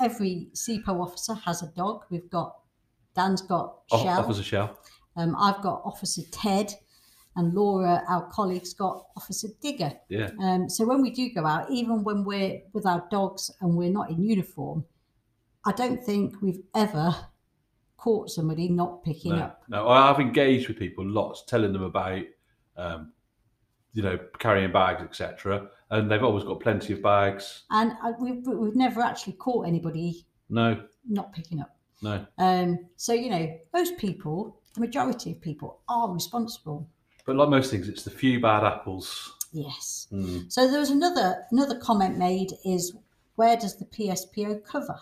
every 0.00 0.48
CPO 0.54 1.00
officer 1.00 1.34
has 1.34 1.62
a 1.62 1.66
dog. 1.76 2.04
We've 2.10 2.30
got 2.30 2.56
Dan's 3.14 3.42
got 3.42 3.80
O- 3.92 4.02
Shell. 4.02 4.20
Officer 4.20 4.42
Shell. 4.42 4.78
Um, 5.16 5.34
I've 5.38 5.60
got 5.62 5.82
Officer 5.84 6.22
Ted, 6.30 6.74
and 7.36 7.54
Laura, 7.54 8.02
our 8.08 8.28
colleague's 8.30 8.72
got 8.74 9.06
Officer 9.16 9.48
Digger. 9.60 9.92
Yeah. 10.08 10.30
Um, 10.40 10.68
so 10.68 10.84
when 10.86 11.02
we 11.02 11.10
do 11.10 11.28
go 11.32 11.44
out, 11.46 11.70
even 11.70 12.02
when 12.02 12.24
we're 12.24 12.60
with 12.72 12.86
our 12.86 13.06
dogs 13.10 13.50
and 13.60 13.76
we're 13.76 13.90
not 13.90 14.10
in 14.10 14.22
uniform, 14.22 14.84
I 15.64 15.72
don't 15.72 16.02
think 16.02 16.40
we've 16.40 16.62
ever 16.74 17.14
caught 17.98 18.30
somebody 18.30 18.68
not 18.68 19.02
picking 19.04 19.32
No, 19.32 19.42
up. 19.44 19.62
no, 19.68 19.88
I've 19.88 20.20
engaged 20.20 20.68
with 20.68 20.78
people 20.78 21.04
lots, 21.06 21.44
telling 21.46 21.72
them 21.72 21.82
about, 21.82 22.22
um, 22.76 23.12
you 23.92 24.02
know, 24.02 24.18
carrying 24.38 24.72
bags, 24.72 25.02
etc. 25.02 25.68
And 25.90 26.10
they've 26.10 26.22
always 26.22 26.44
got 26.44 26.60
plenty 26.60 26.92
of 26.92 27.02
bags. 27.02 27.64
And 27.70 27.92
I, 28.02 28.12
we've, 28.20 28.46
we've 28.46 28.76
never 28.76 29.00
actually 29.00 29.34
caught 29.34 29.66
anybody 29.66 30.26
No, 30.48 30.82
not 31.08 31.32
picking 31.32 31.60
up. 31.60 31.76
no. 32.02 32.24
Um, 32.38 32.78
so, 32.96 33.12
you 33.12 33.30
know, 33.30 33.58
most 33.74 33.96
people, 33.98 34.60
the 34.74 34.80
majority 34.80 35.32
of 35.32 35.40
people, 35.40 35.80
are 35.88 36.12
responsible. 36.12 36.88
But 37.26 37.36
like 37.36 37.48
most 37.48 37.70
things, 37.70 37.88
it's 37.88 38.04
the 38.04 38.10
few 38.10 38.40
bad 38.40 38.64
apples. 38.64 39.34
Yes. 39.52 40.06
Mm. 40.12 40.50
So 40.50 40.70
there 40.70 40.80
was 40.80 40.90
another 40.90 41.44
another 41.50 41.78
comment 41.78 42.16
made 42.18 42.52
is 42.64 42.96
where 43.34 43.56
does 43.56 43.76
the 43.76 43.84
PSPO 43.86 44.64
cover? 44.64 44.98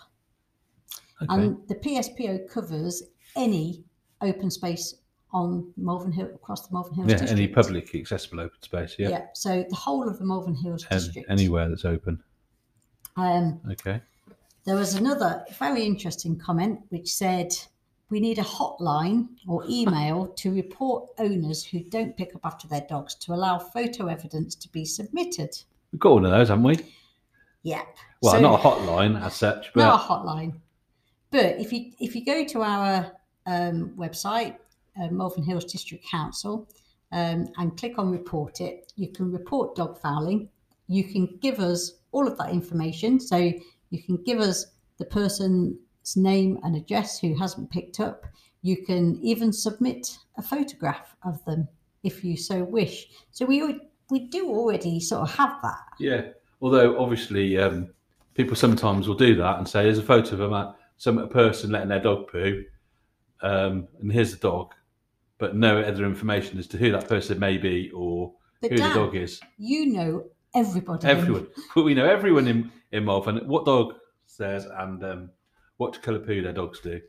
Okay. 1.23 1.33
And 1.33 1.59
the 1.69 1.75
PSPO 1.77 2.49
covers 2.51 3.03
any 3.37 3.85
open 4.21 4.51
space 4.51 4.95
on 5.33 5.73
Malvern 5.77 6.13
Hill 6.13 6.31
across 6.35 6.67
the 6.67 6.73
Malvern 6.73 6.95
Hills 6.95 7.09
yeah, 7.09 7.17
district. 7.19 7.33
any 7.33 7.49
public 7.49 7.95
accessible 7.95 8.41
open 8.41 8.63
space. 8.63 8.95
Yeah. 8.99 9.09
Yeah. 9.09 9.27
So 9.35 9.65
the 9.69 9.77
whole 9.77 10.09
of 10.09 10.19
the 10.19 10.25
Malvern 10.25 10.55
Hills 10.55 10.85
district. 10.85 11.29
anywhere 11.31 11.69
that's 11.69 11.85
open. 11.85 12.23
Um, 13.17 13.61
Okay. 13.71 14.01
there 14.65 14.77
was 14.77 14.95
another 14.95 15.45
very 15.59 15.85
interesting 15.85 16.37
comment 16.39 16.81
which 16.89 17.13
said 17.13 17.53
we 18.15 18.21
need 18.21 18.39
a 18.39 18.43
hotline 18.43 19.27
or 19.49 19.65
email 19.69 20.29
to 20.37 20.55
report 20.55 21.09
owners 21.19 21.65
who 21.65 21.81
don't 21.81 22.17
pick 22.17 22.33
up 22.37 22.43
after 22.45 22.69
their 22.69 22.87
dogs 22.89 23.17
to 23.17 23.35
allow 23.35 23.59
photo 23.59 24.07
evidence 24.07 24.55
to 24.55 24.69
be 24.69 24.85
submitted. 24.85 25.51
We've 25.91 25.99
got 25.99 26.13
one 26.13 26.25
of 26.25 26.31
those, 26.31 26.49
haven't 26.49 26.63
we? 26.63 26.79
Yep. 27.65 27.87
Well, 28.23 28.35
So- 28.35 28.41
not 28.41 28.61
a 28.61 28.63
hotline 28.63 29.21
as 29.21 29.35
such, 29.35 29.73
but 29.75 29.81
not 29.81 30.01
a 30.01 30.05
hotline. 30.05 30.61
But 31.33 31.59
if 31.59 31.73
you 31.73 31.91
if 31.99 32.15
you 32.15 32.25
go 32.25 32.45
to 32.45 32.63
our 32.63 33.11
um, 33.47 33.91
website, 33.99 34.55
uh, 35.01 35.09
Malvern 35.09 35.43
Hills 35.43 35.65
District 35.65 36.07
Council, 36.09 36.69
um, 37.11 37.49
and 37.57 37.77
click 37.77 37.99
on 37.99 38.13
report 38.13 38.61
it. 38.61 38.93
You 38.95 39.09
can 39.09 39.33
report 39.33 39.75
dog 39.75 39.99
fouling. 39.99 40.49
You 40.87 41.03
can 41.03 41.37
give 41.43 41.59
us 41.59 41.95
all 42.13 42.29
of 42.29 42.39
that 42.39 42.51
information. 42.51 43.19
So 43.19 43.53
you 43.91 44.03
can 44.05 44.23
give 44.23 44.39
us 44.39 44.67
the 44.99 45.05
person's 45.05 45.75
name 46.17 46.59
and 46.63 46.77
address 46.77 47.19
who 47.19 47.37
hasn't 47.39 47.71
picked 47.71 48.01
up. 48.01 48.25
You 48.63 48.85
can 48.85 49.19
even 49.23 49.53
submit 49.53 50.17
a 50.39 50.43
photograph 50.43 51.17
of 51.25 51.45
them 51.45 51.69
if 52.03 52.25
you 52.25 52.37
so 52.37 52.65
wish. 52.65 53.09
So 53.31 53.45
we 53.47 53.81
we 54.11 54.29
do 54.29 54.49
already 54.49 55.01
sort 55.01 55.23
of 55.23 55.35
have 55.37 55.57
that. 55.63 55.81
Yeah. 55.99 56.23
Although 56.61 56.99
obviously 56.99 57.59
um, 57.59 57.89
people 58.35 58.57
sometimes 58.57 59.09
will 59.09 59.17
do 59.17 59.35
that 59.37 59.59
and 59.59 59.69
say, 59.69 59.85
"There's 59.85 59.99
a 59.99 60.03
photo 60.03 60.35
of 60.45 60.53
a, 60.53 60.75
some 60.97 61.19
a 61.19 61.27
person 61.27 61.71
letting 61.71 61.89
their 61.89 62.01
dog 62.01 62.29
poo, 62.29 62.65
um, 63.43 63.89
and 64.01 64.13
here's 64.13 64.33
the 64.33 64.39
dog," 64.39 64.75
but 65.39 65.57
no 65.57 65.81
other 65.81 66.05
information 66.05 66.59
as 66.59 66.67
to 66.69 66.79
who 66.79 66.93
that 66.93 67.09
person 67.09 67.39
may 67.39 67.59
be 67.59 67.91
or 67.95 68.33
But 68.61 68.71
who 68.71 68.77
Dan, 68.77 68.89
the 68.91 68.95
dog 68.95 69.17
is. 69.17 69.41
you 69.59 69.87
know 69.93 70.25
everybody. 70.55 71.07
Everyone, 71.07 71.49
but 71.75 71.83
we 71.85 71.95
know 71.95 72.07
everyone 72.07 72.47
in 72.49 72.71
in 72.93 73.05
Malvern 73.05 73.47
what 73.49 73.65
dog 73.67 73.95
says 74.27 74.67
and 74.67 75.03
um, 75.05 75.31
what 75.79 76.01
colour 76.03 76.19
poo 76.21 76.43
their 76.43 76.53
dogs 76.53 76.81
do. 76.81 77.01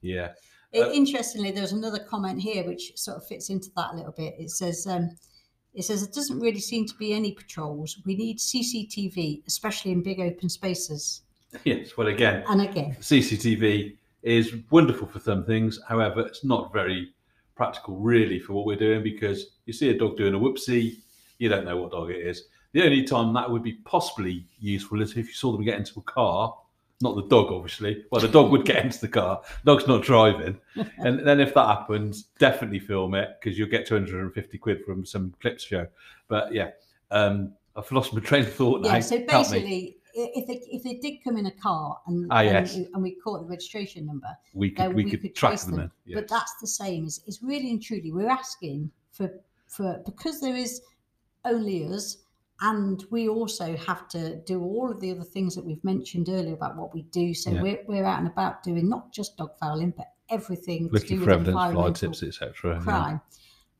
Yeah. 0.00 0.32
I- 0.74 0.80
Uh, 0.80 0.92
interestingly, 0.92 1.50
there's 1.50 1.72
another 1.72 1.98
comment 1.98 2.40
here 2.40 2.64
which 2.66 2.92
sort 2.96 3.16
of 3.16 3.26
fits 3.26 3.48
into 3.50 3.70
that 3.76 3.94
a 3.94 3.96
little 3.96 4.12
bit. 4.12 4.34
It 4.38 4.50
says, 4.50 4.86
um, 4.86 5.10
"It 5.74 5.84
says 5.84 6.02
it 6.02 6.12
doesn't 6.12 6.40
really 6.40 6.60
seem 6.60 6.86
to 6.86 6.94
be 6.96 7.12
any 7.14 7.32
patrols. 7.32 8.00
We 8.04 8.16
need 8.16 8.38
CCTV, 8.38 9.42
especially 9.46 9.92
in 9.92 10.02
big 10.02 10.20
open 10.20 10.48
spaces." 10.48 11.22
Yes. 11.64 11.96
Well, 11.96 12.08
again, 12.08 12.44
And 12.46 12.60
again, 12.60 12.96
CCTV 13.00 13.96
is 14.22 14.52
wonderful 14.70 15.08
for 15.08 15.18
some 15.20 15.44
things. 15.46 15.80
However, 15.88 16.20
it's 16.20 16.44
not 16.44 16.72
very 16.74 17.14
practical, 17.56 17.96
really, 17.96 18.38
for 18.38 18.52
what 18.52 18.66
we're 18.66 18.76
doing 18.76 19.02
because 19.02 19.46
you 19.64 19.72
see 19.72 19.88
a 19.88 19.96
dog 19.98 20.18
doing 20.18 20.34
a 20.34 20.38
whoopsie, 20.38 20.98
you 21.38 21.48
don't 21.48 21.64
know 21.64 21.78
what 21.78 21.92
dog 21.92 22.10
it 22.10 22.18
is. 22.26 22.44
The 22.72 22.82
only 22.82 23.02
time 23.02 23.32
that 23.32 23.50
would 23.50 23.62
be 23.62 23.72
possibly 23.84 24.44
useful 24.60 25.00
is 25.00 25.12
if 25.12 25.26
you 25.28 25.32
saw 25.32 25.52
them 25.52 25.64
get 25.64 25.78
into 25.78 25.98
a 25.98 26.02
car, 26.02 26.54
not 27.00 27.14
the 27.14 27.26
dog, 27.28 27.52
obviously. 27.52 28.04
Well, 28.10 28.20
the 28.20 28.28
dog 28.28 28.50
would 28.50 28.64
get 28.64 28.84
into 28.84 29.00
the 29.00 29.08
car, 29.08 29.40
dog's 29.64 29.86
not 29.86 30.02
driving. 30.02 30.58
And 30.98 31.26
then 31.26 31.40
if 31.40 31.54
that 31.54 31.66
happens, 31.66 32.24
definitely 32.38 32.80
film 32.80 33.14
it 33.14 33.36
because 33.40 33.58
you'll 33.58 33.68
get 33.68 33.86
250 33.86 34.58
quid 34.58 34.84
from 34.84 35.04
some 35.04 35.32
clips 35.40 35.62
show. 35.64 35.86
But 36.26 36.52
yeah, 36.52 36.70
um, 37.10 37.52
I've 37.76 37.90
lost 37.92 38.12
my 38.12 38.20
train 38.20 38.42
of 38.42 38.52
thought 38.52 38.82
now. 38.82 38.94
yeah. 38.94 39.00
So 39.00 39.24
basically, 39.26 39.96
if 40.14 40.46
they 40.48 40.60
if 40.72 40.82
they 40.82 40.94
did 40.94 41.22
come 41.22 41.36
in 41.36 41.46
a 41.46 41.52
car 41.52 41.98
and 42.08 42.26
Ah, 42.30 42.40
yes. 42.40 42.74
and 42.74 43.02
we 43.02 43.12
caught 43.14 43.42
the 43.42 43.46
registration 43.46 44.04
number, 44.04 44.26
we 44.52 44.70
could, 44.70 44.88
we 44.88 45.04
we 45.04 45.10
could, 45.10 45.22
could 45.22 45.34
track 45.36 45.52
trace 45.52 45.64
them, 45.64 45.76
them. 45.76 45.92
in. 46.06 46.14
but 46.14 46.26
that's 46.26 46.54
the 46.60 46.66
same. 46.66 47.04
It's, 47.04 47.20
it's 47.28 47.40
really 47.42 47.70
and 47.70 47.80
truly 47.80 48.10
we're 48.10 48.28
asking 48.28 48.90
for 49.12 49.30
for 49.68 50.02
because 50.04 50.40
there 50.40 50.56
is 50.56 50.80
only 51.44 51.86
us, 51.86 52.16
and 52.60 53.04
we 53.10 53.28
also 53.28 53.76
have 53.76 54.08
to 54.08 54.36
do 54.44 54.62
all 54.62 54.90
of 54.90 55.00
the 55.00 55.10
other 55.10 55.22
things 55.22 55.54
that 55.54 55.64
we've 55.64 55.82
mentioned 55.84 56.28
earlier 56.28 56.54
about 56.54 56.76
what 56.76 56.92
we 56.92 57.02
do. 57.02 57.32
So 57.34 57.50
Yeah. 57.50 57.62
we're 57.62 57.84
we're 57.86 58.04
out 58.04 58.18
and 58.18 58.26
about 58.26 58.62
doing 58.62 58.88
not 58.88 59.12
just 59.12 59.36
dog 59.36 59.50
fouling, 59.60 59.92
but 59.96 60.06
everything 60.28 60.88
to 60.88 60.94
looking 60.94 61.18
do 61.18 61.24
for 61.24 61.30
evidence, 61.30 61.72
fly 61.72 61.90
tips, 61.92 62.22
etc. 62.22 62.74
yeah. 62.74 62.80
crime. 62.82 63.20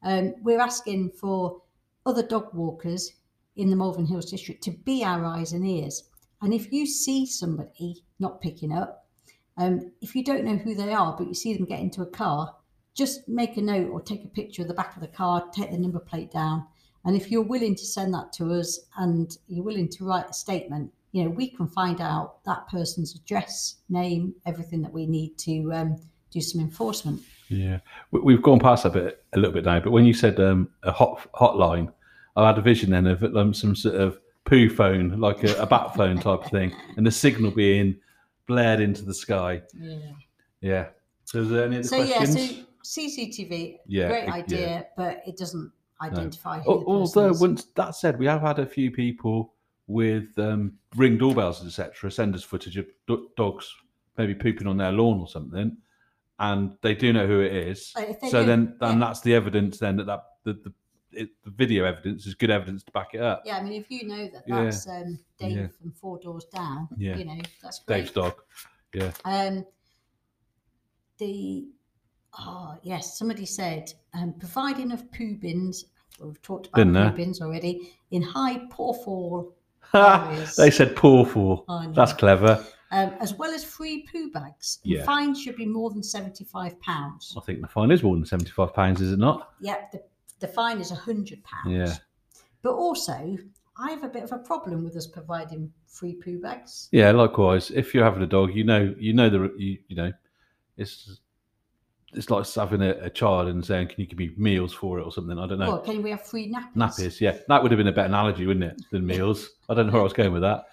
Um, 0.03 0.35
we're 0.43 0.61
asking 0.61 1.11
for 1.11 1.63
other 2.07 2.23
dog 2.23 2.55
walkers 2.55 3.13
in 3.57 3.69
the 3.69 3.77
Malvern 3.77 4.07
Hills 4.07 4.31
district 4.31 4.63
to 4.65 4.71
be 4.71 5.03
our 5.05 5.25
eyes 5.25 5.53
and 5.53 5.67
ears. 5.67 6.09
And 6.41 6.55
if 6.55 6.73
you 6.73 6.87
see 6.87 7.27
somebody 7.27 8.05
not 8.21 8.41
picking 8.41 8.73
up, 8.73 9.09
um, 9.57 9.91
if 10.01 10.15
you 10.15 10.23
don't 10.23 10.45
know 10.45 10.57
who 10.57 10.77
they 10.77 10.93
are, 10.93 11.17
but 11.19 11.27
you 11.27 11.35
see 11.35 11.55
them 11.55 11.67
get 11.67 11.81
into 11.81 12.03
a 12.03 12.07
car, 12.07 12.55
just 12.95 13.29
make 13.29 13.57
a 13.57 13.61
note 13.61 13.91
or 13.91 14.01
take 14.01 14.25
a 14.25 14.29
picture 14.29 14.63
of 14.63 14.69
the 14.69 14.75
back 14.75 14.95
of 14.95 15.03
the 15.03 15.09
car, 15.09 15.49
take 15.53 15.73
the 15.73 15.79
number 15.79 15.99
plate 15.99 16.31
down. 16.31 16.65
And 17.09 17.17
if 17.17 17.31
you're 17.31 17.41
willing 17.41 17.75
to 17.75 17.87
send 17.87 18.13
that 18.13 18.35
to 18.35 18.53
us 18.53 18.81
and 18.99 19.35
you're 19.49 19.65
willing 19.65 19.89
to 19.89 20.05
write 20.05 20.29
a 20.29 20.35
statement, 20.35 20.93
you 21.13 21.25
know, 21.25 21.31
we 21.31 21.49
can 21.49 21.67
find 21.67 22.03
out 22.03 22.45
that 22.45 22.69
person's 22.69 23.15
address, 23.15 23.77
name, 23.89 24.35
everything 24.45 24.83
that 24.83 24.93
we 24.93 25.07
need 25.07 25.39
to 25.39 25.73
um, 25.73 25.97
do 26.31 26.43
some 26.43 26.61
enforcement. 26.61 27.23
Yeah, 27.49 27.79
We- 28.11 28.21
we've 28.21 28.43
gone 28.43 28.59
past 28.59 28.83
that 28.83 28.93
bit 28.93 29.25
a 29.33 29.39
little 29.39 29.55
bit 29.55 29.65
now. 29.65 29.81
But 29.81 29.93
when 29.93 30.05
you 30.05 30.13
said 30.13 30.39
um, 30.39 30.69
a 30.83 30.93
hot 30.93 31.27
hotline, 31.35 31.91
I 32.37 32.47
had 32.47 32.59
a 32.59 32.61
vision 32.61 32.91
then 32.91 33.07
of 33.07 33.25
um, 33.25 33.55
some 33.55 33.75
sort 33.75 33.95
of 33.95 34.21
poo 34.45 34.69
phone, 34.69 35.19
like 35.19 35.43
a, 35.45 35.55
a 35.63 35.67
bat 35.67 35.95
phone 35.97 36.17
type 36.19 36.45
of 36.45 36.51
thing, 36.51 36.75
and 36.99 37.07
the 37.07 37.11
signal 37.11 37.53
being 37.53 37.97
blared 38.47 38.81
into 38.81 39.03
the 39.03 39.15
sky. 39.15 39.63
Yeah. 39.75 39.97
Yeah. 40.61 40.87
So, 41.25 41.41
is 41.41 41.49
there 41.49 41.65
any 41.65 41.77
other 41.79 41.89
So 41.89 42.03
yeah, 42.03 42.25
so 42.25 42.39
CCTV, 42.85 43.79
Yeah, 43.87 44.09
great 44.09 44.29
idea, 44.29 44.61
yeah. 44.69 44.83
but 44.95 45.23
it 45.27 45.39
doesn't 45.39 45.73
identify 46.01 46.59
the 46.61 46.67
Although, 46.69 47.33
once 47.35 47.65
that 47.75 47.95
said, 47.95 48.19
we 48.19 48.27
have 48.27 48.41
had 48.41 48.59
a 48.59 48.67
few 48.67 48.91
people 48.91 49.55
with 49.87 50.39
um, 50.39 50.75
ring 50.97 51.19
doorbells, 51.19 51.65
etc., 51.65 52.11
send 52.11 52.35
us 52.35 52.45
footage 52.45 52.77
of 52.77 52.87
do- 53.07 53.31
dogs 53.37 53.75
maybe 54.17 54.35
pooping 54.35 54.67
on 54.67 54.77
their 54.77 54.93
lawn 54.93 55.21
or 55.21 55.29
something, 55.29 55.77
and 56.39 56.77
they 56.83 56.95
do 56.95 57.13
know 57.13 57.27
who 57.27 57.41
it 57.41 57.53
is. 57.53 57.91
So 57.91 58.41
do, 58.41 58.47
then, 58.47 58.77
then 58.81 58.95
yeah. 58.95 58.99
that's 58.99 59.21
the 59.21 59.35
evidence. 59.35 59.79
Then 59.79 59.97
that, 59.97 60.07
that 60.07 60.25
the, 60.45 60.53
the, 60.55 60.73
it, 61.13 61.31
the 61.45 61.51
video 61.51 61.85
evidence 61.85 62.27
is 62.27 62.35
good 62.35 62.51
evidence 62.51 62.83
to 62.85 62.93
back 62.93 63.15
it 63.15 63.21
up. 63.21 63.43
Yeah, 63.47 63.57
I 63.57 63.63
mean, 63.63 63.73
if 63.73 63.91
you 63.91 64.07
know 64.07 64.29
that 64.29 64.45
Yeah. 64.47 64.65
that's 64.65 64.87
um, 64.89 65.19
Dave 65.39 65.57
Yeah. 65.57 65.67
from 65.81 65.93
Four 65.93 66.19
Doors 66.19 66.45
Down, 66.47 66.89
Yeah. 66.97 67.17
you 67.17 67.25
know 67.25 67.41
that's 67.63 67.81
great. 67.81 68.01
Dave's 68.03 68.13
dog. 68.13 68.35
Yeah. 68.93 69.13
Um, 69.25 69.65
the 71.19 71.69
oh 72.39 72.77
yes, 72.83 73.19
somebody 73.19 73.47
said 73.47 73.93
um, 74.15 74.33
provide 74.39 74.79
enough 74.79 75.03
poo 75.17 75.37
bins. 75.37 75.87
We've 76.21 76.41
talked 76.43 76.67
about 76.69 76.93
poo 77.13 77.17
bins 77.17 77.41
already 77.41 77.93
in 78.11 78.23
high 78.23 78.59
portfall 78.71 79.55
Ha! 79.93 80.29
areas. 80.31 80.57
they 80.57 80.71
said. 80.71 80.95
I 80.99 81.03
know. 81.87 81.93
That's 81.95 82.13
clever. 82.13 82.65
um, 82.91 83.15
as 83.21 83.35
well 83.35 83.53
as 83.53 83.65
free 83.65 84.07
poo 84.11 84.31
bags. 84.31 84.81
And 84.85 84.93
Yeah. 84.95 85.05
Fines 85.05 85.41
should 85.41 85.57
be 85.57 85.67
more 85.67 85.91
than 85.91 86.03
seventy-five 86.03 86.81
pounds. 86.81 87.35
I 87.37 87.41
think 87.43 87.61
the 87.61 87.69
fine 87.69 87.91
is 87.91 88.03
more 88.03 88.15
than 88.17 88.27
seventy-five 88.27 88.75
pounds, 88.75 89.01
is 89.01 89.13
it 89.13 89.19
not? 89.19 89.53
Yep, 89.61 89.93
the, 89.93 90.03
the 90.41 90.49
fine 90.49 90.79
is 90.81 90.91
a 90.91 90.97
hundred 90.97 91.43
pounds. 91.45 91.73
Yeah. 91.73 91.95
But 92.63 92.73
also, 92.75 93.37
I 93.81 93.91
have 93.91 94.03
a 94.03 94.09
bit 94.09 94.25
of 94.25 94.33
a 94.33 94.39
problem 94.39 94.83
with 94.85 94.97
us 94.97 95.07
providing 95.07 95.73
free 95.87 96.15
poo 96.15 96.41
bags. 96.41 96.89
Yeah. 96.91 97.13
Likewise, 97.13 97.71
if 97.71 97.95
you're 97.95 98.05
having 98.05 98.23
a 98.23 98.27
dog, 98.27 98.53
you 98.55 98.65
know, 98.65 98.95
you 98.99 99.13
know 99.13 99.31
the 99.31 99.55
you, 99.57 99.79
you 99.89 99.95
know, 99.97 100.13
it's 100.77 101.21
it's 102.15 102.31
like 102.31 102.47
having 102.55 102.83
a, 102.83 102.91
a 103.03 103.11
child 103.11 103.49
and 103.49 103.65
saying, 103.65 103.89
"Can 103.89 104.01
you 104.01 104.07
give 104.07 104.19
me 104.19 104.31
meals 104.37 104.73
for 104.73 104.99
it 104.99 105.03
or 105.03 105.13
something?" 105.13 105.39
I 105.39 105.47
don't 105.47 105.59
know. 105.59 105.73
Or 105.77 105.81
can 105.83 106.03
we 106.03 106.11
have 106.11 106.23
free 106.23 106.51
nappies? 106.53 106.75
Nappies, 106.75 107.21
yeah, 107.21 107.37
that 107.49 107.63
would 107.63 107.71
have 107.71 107.79
been 107.79 107.89
a 107.89 107.93
better 107.93 108.07
analogy, 108.09 108.47
wouldn't 108.47 108.65
it, 108.65 108.83
than 108.91 109.07
meals? 109.15 109.51
I 109.69 109.75
don't 109.75 109.87
know 109.87 109.93
where 109.93 110.01
I 110.01 110.05
was 110.05 110.13
going 110.13 110.33
with 110.33 110.43
that. 110.43 110.67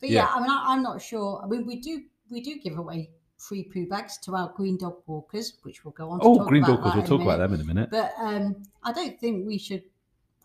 But 0.00 0.10
yeah, 0.10 0.24
Yeah. 0.24 0.34
I 0.34 0.40
mean, 0.40 0.50
I, 0.50 0.64
I'm 0.68 0.82
not 0.82 1.00
sure. 1.00 1.40
I 1.42 1.46
mean, 1.46 1.66
we 1.66 1.80
do 1.80 2.02
we 2.30 2.40
do 2.40 2.58
give 2.58 2.78
away 2.78 3.10
free 3.38 3.64
poo 3.64 3.86
bags 3.88 4.18
to 4.18 4.36
our 4.36 4.52
green 4.54 4.76
dog 4.76 4.96
walkers, 5.06 5.54
which 5.62 5.84
we'll 5.84 5.92
go 5.92 6.10
on. 6.10 6.20
To 6.20 6.26
Oh, 6.26 6.38
talk 6.38 6.48
green 6.48 6.62
about 6.64 6.76
dog, 6.76 6.84
that 6.84 6.96
we'll 6.96 7.06
talk 7.06 7.22
about 7.22 7.38
them 7.38 7.54
in 7.54 7.60
a 7.60 7.64
minute. 7.64 7.90
But 7.90 8.12
um, 8.20 8.62
I 8.84 8.92
don't 8.92 9.18
think 9.18 9.46
we 9.46 9.58
should. 9.58 9.82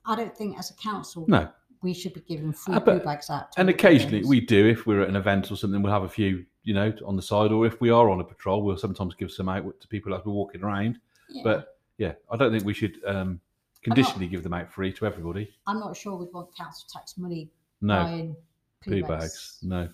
I 0.05 0.15
don't 0.15 0.35
think 0.35 0.57
as 0.57 0.71
a 0.71 0.73
council 0.75 1.25
No, 1.27 1.49
we 1.87 1.93
should 1.93 2.13
be 2.13 2.19
giving 2.19 2.51
free 2.51 2.75
Uh, 2.75 2.79
poo 2.81 2.99
bags 2.99 3.29
out. 3.29 3.47
And 3.55 3.69
occasionally 3.69 4.23
we 4.25 4.41
do 4.41 4.67
if 4.67 4.85
we're 4.85 5.01
at 5.03 5.07
an 5.09 5.15
event 5.15 5.49
or 5.49 5.55
something. 5.55 5.81
We'll 5.81 5.93
have 5.93 6.03
a 6.03 6.09
few, 6.09 6.45
you 6.63 6.73
know, 6.73 6.91
on 7.05 7.15
the 7.15 7.21
side, 7.21 7.51
or 7.53 7.65
if 7.65 7.79
we 7.79 7.89
are 7.89 8.09
on 8.09 8.19
a 8.19 8.25
patrol, 8.25 8.61
we'll 8.61 8.75
sometimes 8.77 9.15
give 9.15 9.31
some 9.31 9.47
out 9.47 9.63
to 9.79 9.87
people 9.87 10.13
as 10.13 10.25
we're 10.25 10.33
walking 10.33 10.63
around. 10.63 10.99
Yeah. 11.29 11.43
But 11.45 11.77
yeah, 11.97 12.13
I 12.29 12.35
don't 12.35 12.51
think 12.51 12.65
we 12.65 12.73
should 12.73 12.99
um, 13.05 13.39
conditionally 13.83 14.27
give 14.27 14.43
them 14.43 14.53
out 14.53 14.69
free 14.69 14.91
to 14.93 15.05
everybody. 15.05 15.49
I'm 15.65 15.79
not 15.79 15.95
sure 15.95 16.17
we'd 16.17 16.33
want 16.33 16.53
council 16.57 16.89
tax 16.91 17.17
money 17.17 17.49
No, 17.79 18.03
buying 18.03 18.35
poo, 18.83 19.01
poo 19.01 19.07
bags. 19.07 19.59
No, 19.63 19.87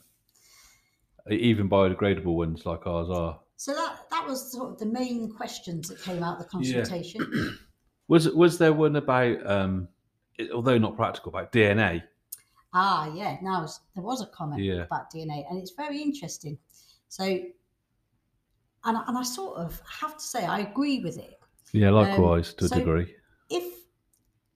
even 1.29 1.69
biodegradable 1.69 2.35
ones 2.35 2.65
like 2.65 2.87
ours 2.87 3.09
are. 3.11 3.39
So 3.57 3.73
that 3.75 4.09
that 4.09 4.25
was 4.27 4.51
sort 4.51 4.71
of 4.71 4.79
the 4.79 4.87
main 4.87 5.31
questions 5.31 5.89
that 5.89 6.01
came 6.01 6.23
out 6.23 6.39
of 6.41 6.49
the 6.51 6.57
Yeah. 6.59 6.79
consultation. 6.81 7.57
Was 8.09 8.27
was 8.29 8.57
there 8.57 8.73
one 8.73 8.97
about, 8.97 9.47
um, 9.49 9.87
although 10.53 10.77
not 10.77 10.95
practical, 10.95 11.29
about 11.29 11.51
DNA? 11.51 12.03
ah, 12.73 13.13
yeah. 13.13 13.37
Now 13.41 13.63
s- 13.63 13.81
there 13.93 14.03
was 14.03 14.21
a 14.21 14.25
comment 14.27 14.61
Yeah. 14.63 14.83
about 14.83 15.11
DNA, 15.11 15.45
and 15.49 15.59
it's 15.59 15.71
very 15.71 16.01
interesting. 16.01 16.57
So, 17.07 17.23
and 17.25 18.97
I- 18.97 19.03
and 19.07 19.17
I 19.17 19.23
sort 19.23 19.57
of 19.57 19.81
have 20.01 20.17
to 20.17 20.23
say 20.23 20.45
I 20.45 20.59
agree 20.59 20.99
with 21.03 21.17
it. 21.17 21.39
Yeah, 21.71 21.91
likewise 21.91 22.53
to 22.55 22.65
a 22.65 22.67
so- 22.67 22.75
degree. 22.79 23.15
If 23.49 23.85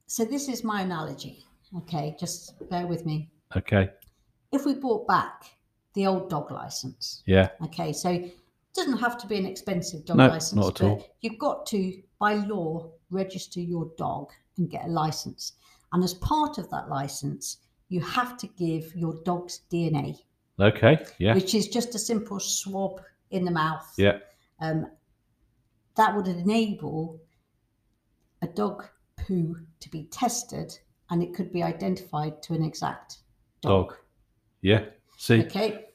so, 0.08 0.26
this 0.26 0.48
is 0.50 0.64
my 0.64 0.82
analogy. 0.82 1.46
Okay, 1.76 2.16
just 2.20 2.58
bear 2.70 2.88
with 2.88 3.06
me. 3.06 3.30
Okay. 3.56 3.92
If 4.52 4.66
we 4.66 4.74
brought 4.76 5.06
back 5.08 5.58
the 5.94 6.08
old 6.08 6.30
dog 6.30 6.50
license, 6.52 7.24
Yeah. 7.26 7.50
Okay, 7.66 7.92
so 7.94 8.10
it 8.12 8.38
doesn't 8.74 8.98
have 8.98 9.18
to 9.20 9.28
be 9.28 9.38
an 9.38 9.46
expensive 9.46 10.06
dog 10.06 10.18
No, 10.18 10.28
license, 10.28 10.54
not 10.54 10.82
at 10.82 10.88
all. 10.88 10.96
but 10.98 11.16
you've 11.22 11.38
got 11.40 11.66
to, 11.68 12.02
by 12.20 12.36
law, 12.36 12.90
register 13.10 13.60
your 13.60 13.92
dog 13.98 14.32
and 14.58 14.70
get 14.70 14.86
a 14.86 14.88
license. 14.88 15.54
And 15.94 16.04
as 16.04 16.14
part 16.16 16.58
of 16.58 16.70
that 16.70 16.90
license, 16.90 17.58
you 17.90 18.02
have 18.02 18.38
to 18.38 18.48
give 18.58 18.96
your 18.96 19.16
dog's 19.24 19.62
DNA, 19.72 20.16
Okay. 20.60 21.06
Yeah. 21.20 21.34
which 21.36 21.56
is 21.56 21.68
just 21.68 21.96
a 21.96 22.00
simple 22.00 22.40
swab 22.40 23.02
in 23.32 23.46
the 23.46 23.52
mouth. 23.52 23.94
Yeah. 23.98 24.20
Um, 24.60 24.88
that 25.96 26.16
would 26.16 26.28
enable 26.28 27.20
a 28.42 28.48
dog 28.48 28.86
poo 29.18 29.56
to 29.80 29.90
be 29.90 30.04
tested 30.06 30.78
and 31.10 31.24
it 31.24 31.34
could 31.34 31.52
be 31.52 31.64
identified 31.64 32.42
to 32.44 32.54
an 32.54 32.64
exact 32.64 33.18
dog. 33.62 33.90
Dog. 33.90 33.98
Yeah. 34.62 34.86
See. 35.18 35.42
Okay. 35.44 35.86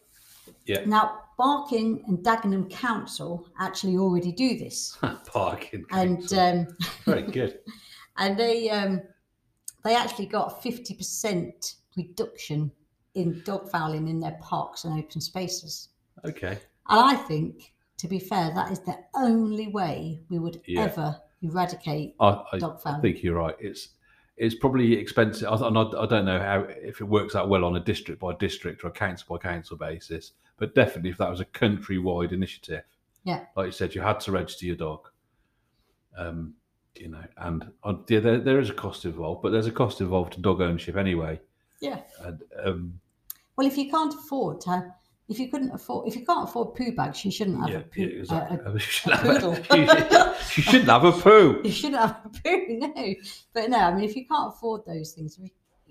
Yeah. 0.66 0.84
Now, 0.86 1.18
Barking 1.38 2.02
and 2.06 2.18
Dagenham 2.18 2.70
Council 2.70 3.48
actually 3.58 3.96
already 3.96 4.32
do 4.32 4.56
this, 4.58 4.96
Parking. 5.26 5.84
and 5.90 6.32
um, 6.34 6.66
Very 7.04 7.22
good. 7.22 7.58
and 8.18 8.38
they 8.38 8.70
um, 8.70 9.02
they 9.84 9.94
actually 9.96 10.26
got 10.26 10.62
fifty 10.62 10.94
percent 10.94 11.76
reduction 11.96 12.70
in 13.14 13.42
dog 13.44 13.68
fouling 13.70 14.08
in 14.08 14.20
their 14.20 14.38
parks 14.40 14.84
and 14.84 14.98
open 14.98 15.20
spaces. 15.20 15.90
Okay. 16.24 16.58
And 16.88 17.00
I 17.00 17.14
think, 17.14 17.72
to 17.98 18.08
be 18.08 18.18
fair, 18.18 18.52
that 18.54 18.70
is 18.72 18.80
the 18.80 18.96
only 19.14 19.68
way 19.68 20.20
we 20.30 20.38
would 20.38 20.60
Yeah. 20.66 20.82
ever 20.82 21.20
eradicate 21.42 22.14
I, 22.20 22.42
I, 22.52 22.58
dog 22.58 22.80
I 22.86 23.00
think 23.00 23.22
you're 23.22 23.36
right. 23.36 23.56
It's 23.60 23.90
it's 24.38 24.54
probably 24.54 24.94
expensive. 24.94 25.46
I, 25.48 25.66
and 25.66 25.76
I, 25.76 25.82
I 25.82 26.06
don't 26.06 26.24
know 26.24 26.38
how 26.40 26.60
if 26.68 27.00
it 27.00 27.04
works 27.04 27.34
out 27.34 27.48
well 27.48 27.64
on 27.64 27.76
a 27.76 27.80
district 27.80 28.20
by 28.20 28.34
district 28.36 28.82
or 28.82 28.88
a 28.88 28.92
council 28.92 29.26
by 29.36 29.42
council 29.42 29.76
basis, 29.76 30.32
but 30.56 30.74
definitely 30.74 31.10
if 31.10 31.18
that 31.18 31.30
was 31.30 31.40
a 31.40 31.44
countrywide 31.44 32.32
initiative, 32.32 32.84
Yeah. 33.24 33.44
like 33.56 33.66
you 33.66 33.72
said, 33.72 33.94
you 33.94 34.00
had 34.00 34.20
to 34.20 34.32
register 34.32 34.64
your 34.66 34.76
dog. 34.76 35.08
Um, 36.16 36.54
you 36.96 37.08
know, 37.08 37.24
and 37.38 37.64
uh, 37.84 37.94
yeah, 38.08 38.20
there, 38.20 38.38
there 38.38 38.60
is 38.60 38.70
a 38.70 38.74
cost 38.74 39.04
involved, 39.04 39.42
but 39.42 39.50
there's 39.50 39.66
a 39.66 39.72
cost 39.72 40.00
involved 40.00 40.34
to 40.34 40.40
dog 40.40 40.60
ownership 40.60 40.96
anyway. 40.96 41.40
Yeah. 41.80 42.00
And 42.20 42.40
um, 42.64 43.00
Well, 43.56 43.66
if 43.66 43.76
you 43.78 43.90
can't 43.90 44.14
afford 44.14 44.60
to, 44.62 44.92
if 45.28 45.38
you 45.38 45.48
couldn't 45.48 45.70
afford, 45.72 46.08
if 46.08 46.16
you 46.16 46.24
can't 46.26 46.48
afford 46.48 46.74
poo 46.74 46.92
bags, 46.92 47.24
you 47.24 47.30
shouldn't 47.30 47.58
have 47.60 47.70
yeah, 47.70 47.76
a 47.78 47.80
poo. 47.80 48.00
yeah, 48.02 48.06
exactly. 48.20 48.58
a- 48.64 48.72
you, 48.72 48.78
should 48.78 49.12
a 49.12 49.16
have 49.16 49.24
a, 49.26 49.32
poodle. 49.32 49.54
you, 49.78 49.86
should- 49.86 50.56
you 50.56 50.62
shouldn't 50.62 50.90
have 50.90 51.04
a 51.04 51.12
poo. 51.12 51.60
you 51.64 51.70
shouldn't 51.70 52.00
have 52.00 52.20
a 52.24 52.28
poo, 52.28 52.66
no. 52.68 53.14
But 53.54 53.70
no, 53.70 53.78
I 53.78 53.94
mean, 53.94 54.04
if 54.04 54.14
you 54.16 54.26
can't 54.26 54.52
afford 54.54 54.84
those 54.86 55.12
things, 55.12 55.38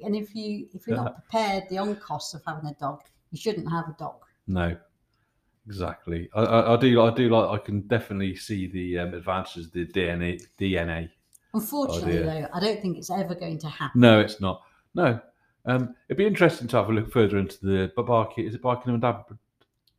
and 0.03 0.15
if 0.15 0.35
you 0.35 0.67
if 0.73 0.87
you're 0.87 0.97
not 0.97 1.15
prepared 1.15 1.63
the 1.69 1.77
on 1.77 1.95
costs 1.97 2.33
of 2.33 2.41
having 2.45 2.69
a 2.69 2.73
dog, 2.75 3.01
you 3.31 3.37
shouldn't 3.37 3.69
have 3.69 3.85
a 3.87 3.95
dog. 3.97 4.15
No, 4.47 4.75
exactly. 5.65 6.29
I, 6.33 6.41
I, 6.41 6.73
I 6.73 6.77
do. 6.77 7.01
I 7.01 7.13
do 7.13 7.29
like. 7.29 7.49
I 7.49 7.63
can 7.63 7.81
definitely 7.87 8.35
see 8.35 8.67
the 8.67 8.99
um, 8.99 9.13
advantages 9.13 9.67
of 9.67 9.73
the 9.73 9.85
DNA. 9.87 10.41
DNA. 10.59 11.09
Unfortunately, 11.53 12.13
dear. 12.13 12.23
though, 12.23 12.47
I 12.53 12.59
don't 12.59 12.81
think 12.81 12.97
it's 12.97 13.09
ever 13.11 13.35
going 13.35 13.59
to 13.59 13.67
happen. 13.67 13.99
No, 13.99 14.19
it's 14.19 14.39
not. 14.39 14.61
No. 14.95 15.19
Um, 15.65 15.95
it'd 16.07 16.17
be 16.17 16.25
interesting 16.25 16.67
to 16.69 16.77
have 16.77 16.89
a 16.89 16.93
look 16.93 17.11
further 17.11 17.37
into 17.37 17.57
the 17.65 17.91
but 17.95 18.05
Barking. 18.05 18.45
Is 18.45 18.55
it 18.55 18.61
Barkingham 18.61 18.93
and 18.93 19.01
Dag- 19.01 19.37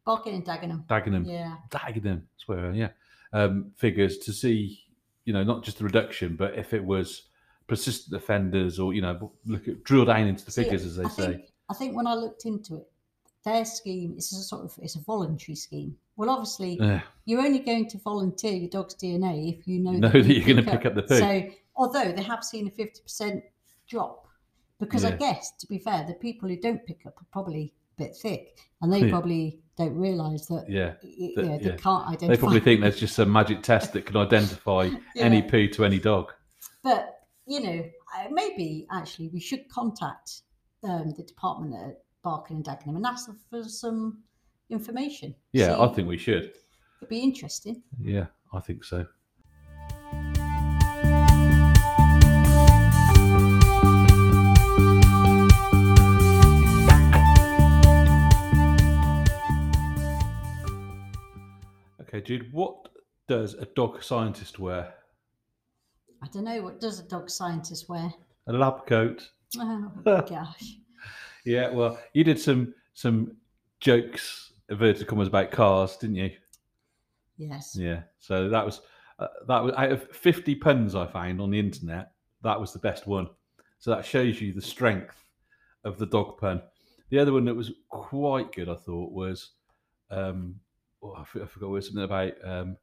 Barking 0.05 0.35
and 0.35 0.45
Dagenham. 0.45 0.87
Dagenham? 0.87 1.27
Yeah. 1.27 1.57
Dagenham. 1.71 2.23
Swear, 2.37 2.73
yeah. 2.73 2.89
Um, 3.33 3.73
figures 3.77 4.19
to 4.19 4.33
see, 4.33 4.81
you 5.25 5.33
know, 5.33 5.45
not 5.45 5.63
just 5.63 5.79
the 5.79 5.85
reduction, 5.85 6.37
but 6.37 6.59
if 6.59 6.75
it 6.75 6.85
was 6.85 7.23
persistent 7.69 8.17
offenders 8.17 8.79
or 8.79 8.93
you 8.93 9.01
know, 9.01 9.33
look 9.47 9.69
at 9.69 9.85
drill 9.85 10.05
down 10.05 10.27
into 10.27 10.45
the 10.45 10.51
See, 10.51 10.65
figures 10.65 10.85
as 10.85 10.97
they 10.97 11.05
I 11.05 11.09
say. 11.09 11.27
Think, 11.27 11.53
I 11.71 11.75
think 11.75 11.97
when 11.97 12.07
I 12.07 12.15
looked 12.15 12.45
into 12.45 12.77
it, 12.77 12.91
their 13.45 13.65
scheme 13.65 14.15
is 14.17 14.33
a 14.33 14.37
sort 14.37 14.65
of 14.65 14.79
it's 14.83 14.97
a 14.97 15.01
voluntary 15.03 15.57
scheme. 15.57 15.97
Well, 16.17 16.31
obviously, 16.31 16.77
Yeah. 16.81 17.03
you're 17.25 17.41
only 17.41 17.59
going 17.59 17.89
to 17.89 17.99
volunteer 17.99 18.53
your 18.53 18.69
dog's 18.71 18.95
DNA 18.95 19.59
if 19.59 19.67
you 19.67 19.81
know, 19.81 19.93
Know 19.93 20.09
that 20.11 20.25
you're 20.27 20.47
gonna 20.47 20.63
pick 20.63 20.83
pick 20.83 20.87
up 20.87 20.95
the 20.95 21.03
poo. 21.03 21.17
So, 21.19 21.43
although 21.77 22.13
they 22.13 22.23
have 22.23 22.45
seen 22.45 22.69
a 22.69 22.71
fifty 22.71 23.01
percent 23.03 23.43
drop, 23.89 24.27
because 24.79 25.05
I 25.05 25.13
guess 25.17 25.53
to 25.61 25.67
be 25.67 25.79
fair, 25.79 26.05
the 26.07 26.15
people 26.15 26.49
who 26.49 26.57
don't 26.57 26.85
pick 26.87 27.07
up 27.07 27.21
are 27.21 27.27
probably 27.33 27.73
a 27.99 28.05
bit 28.05 28.17
thick, 28.17 28.59
and 28.81 28.93
they 28.93 29.01
Yeah. 29.05 29.11
probably 29.11 29.59
don't 29.77 29.97
realise 29.97 30.47
that. 30.47 30.67
Yeah. 30.69 30.95
y- 31.03 31.33
that- 31.35 31.43
you 31.45 31.49
know, 31.51 31.59
they 31.59 31.65
yeah. 31.71 31.77
can't 31.77 32.07
identify. 32.07 32.27
They 32.29 32.37
probably 32.37 32.61
think 32.61 32.81
there's 32.83 33.01
just 33.01 33.17
some 33.17 33.33
magic 33.41 33.63
test 33.63 33.93
that 33.95 34.07
can 34.07 34.17
identify 34.17 34.91
any 35.17 35.39
Yeah. 35.39 35.51
poo 35.51 35.69
to 35.69 35.85
any 35.85 35.99
dog. 35.99 36.33
But 36.83 37.19
you 37.47 37.61
know, 37.61 37.85
maybe 38.31 38.87
actually 38.93 39.29
we 39.29 39.41
should 39.41 39.69
contact 39.69 40.43
um, 40.85 41.13
the 41.17 41.23
department 41.25 41.75
at 41.75 42.05
Barking 42.23 42.57
and 42.57 42.65
Dagenham 42.65 42.97
and 42.97 43.07
ask 43.07 43.27
them 43.27 43.39
for 43.51 43.65
some 43.65 44.23
information. 44.71 45.35
Yeah, 45.53 45.81
I 45.81 45.89
think 45.89 46.09
we 46.09 46.19
should. 46.19 46.53
it'd 47.01 47.09
be 47.09 47.19
interesting. 47.21 47.83
Yeah, 48.01 48.27
I 48.53 48.61
think 48.61 48.85
so. 48.85 49.07
Okay, 62.01 62.21
Jude, 62.21 62.53
what 62.53 62.89
does 63.29 63.55
a 63.55 63.65
dog 63.65 64.03
scientist 64.03 64.59
wear? 64.59 64.95
I 66.23 66.27
don't 66.33 66.45
know 66.45 66.63
what 66.63 66.81
does 66.81 67.01
a 67.01 67.05
dog 67.09 67.31
scientist 67.31 67.89
wear. 67.89 68.13
A 68.49 68.53
lab 68.53 68.87
coat. 68.87 69.31
Oh 69.59 69.91
gosh, 70.05 70.77
Yeah, 71.45 71.71
well, 71.71 71.99
you 72.13 72.25
did 72.25 72.39
some 72.39 72.75
some 72.95 73.37
jokes, 73.81 74.53
inverted 74.69 75.07
commas, 75.07 75.29
about 75.29 75.51
cars, 75.51 75.97
didn't 75.97 76.17
you? 76.17 76.31
yes. 77.37 77.77
Yeah. 77.77 78.03
So 78.19 78.49
that 78.49 78.65
was 78.65 78.81
uh, 79.19 79.29
that 79.49 79.65
was 79.65 79.75
out 79.77 79.93
of 79.93 80.11
fifty 80.11 80.55
puns 80.55 80.95
I 80.95 81.07
found 81.07 81.41
on 81.41 81.51
the 81.51 81.59
internet. 81.59 82.13
That 82.43 82.61
was 82.61 82.73
the 82.73 82.79
best 82.79 83.07
one. 83.07 83.29
So 83.79 83.91
that 83.91 84.05
shows 84.05 84.41
you 84.41 84.53
the 84.53 84.63
strength 84.63 85.17
of 85.85 85.99
the 85.99 86.07
dog 86.07 86.39
pun. 86.39 86.63
The 87.11 87.19
other 87.19 87.33
one 87.33 87.45
that 87.47 87.55
was 87.55 87.73
quite 87.89 88.53
good, 88.53 88.69
I 88.69 88.75
thought, 88.77 89.13
was 89.13 89.51
um, 90.11 90.57
oh, 91.03 91.15
I, 91.19 91.25
forgot, 91.25 91.45
I 91.45 91.49
forgot 91.49 91.67
it 91.67 91.71
was 91.71 91.87
something 91.87 92.05
about 92.05 92.33
um, 92.45 92.77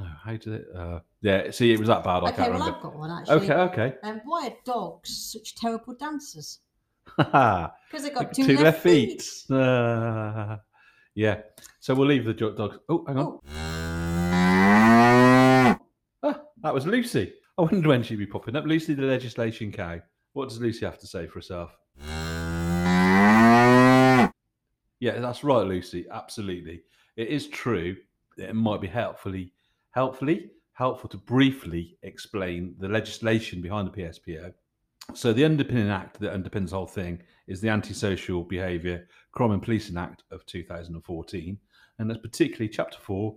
oh, 0.00 0.12
how 0.24 0.32
did 0.32 0.48
it? 0.48 0.66
Uh, 0.74 1.00
yeah. 1.22 1.50
See, 1.50 1.72
it 1.72 1.78
was 1.78 1.88
that 1.88 2.04
bad. 2.04 2.22
I 2.22 2.28
Okay, 2.28 2.36
can't 2.36 2.50
well 2.52 2.60
remember. 2.60 2.76
I've 2.76 2.82
got 2.82 2.96
one 2.96 3.10
actually. 3.10 3.50
Okay. 3.50 3.54
Okay. 3.54 3.94
Um, 4.02 4.20
why 4.24 4.48
are 4.48 4.56
dogs 4.64 5.32
such 5.32 5.54
terrible 5.56 5.94
dancers? 5.94 6.60
Because 7.16 8.02
they've 8.02 8.14
got 8.14 8.24
Got 8.24 8.34
two, 8.34 8.56
left, 8.58 8.82
feet. 8.82 9.24
Ah, 9.50 10.60
yeah. 11.14 11.42
So 11.80 11.94
we'll 11.94 12.08
leave 12.08 12.24
the 12.24 12.34
dogs. 12.34 12.78
Oh, 12.88 13.04
hang 13.06 13.16
on. 13.16 13.38
Oh, 16.22 16.24
Ah, 16.24 16.42
that 16.62 16.74
was 16.74 16.84
Lucy. 16.86 17.32
I 17.56 17.62
wonder 17.62 17.88
when 17.88 18.02
she'd 18.02 18.16
be 18.18 18.26
popping 18.26 18.56
up. 18.56 18.64
Lucy, 18.64 18.92
the 18.94 19.02
legislation 19.02 19.70
cow. 19.72 20.00
What 20.32 20.48
does 20.48 20.60
Lucy 20.60 20.84
have 20.84 20.98
to 20.98 21.06
say 21.06 21.26
for 21.26 21.34
herself? 21.38 21.70
Yeah, 25.00 25.20
that's 25.20 25.44
right, 25.44 25.66
Lucy. 25.66 26.06
Absolutely. 26.10 26.82
It 27.16 27.28
is 27.28 27.46
true. 27.48 27.96
It 28.36 28.54
might 28.54 28.80
be 28.80 28.88
helpfully, 28.88 29.52
helpfully, 29.92 30.50
helpful 30.72 31.08
to 31.10 31.16
briefly 31.18 31.96
explain 32.02 32.74
the 32.78 32.88
legislation 32.88 33.62
behind 33.62 33.90
the 33.90 34.02
PSPO. 34.02 34.52
So 35.14 35.32
the 35.32 35.44
underpinning 35.44 35.90
act 35.90 36.20
that 36.20 36.34
underpins 36.34 36.70
the 36.70 36.76
whole 36.76 36.86
thing 36.86 37.22
is 37.46 37.60
the 37.60 37.68
Antisocial 37.68 38.42
Behaviour 38.42 39.06
Crime 39.32 39.52
and 39.52 39.62
Policing 39.62 39.96
Act 39.96 40.24
of 40.30 40.44
2014, 40.46 41.58
and 41.98 42.10
that's 42.10 42.20
particularly 42.20 42.68
Chapter 42.68 42.98
4, 42.98 43.36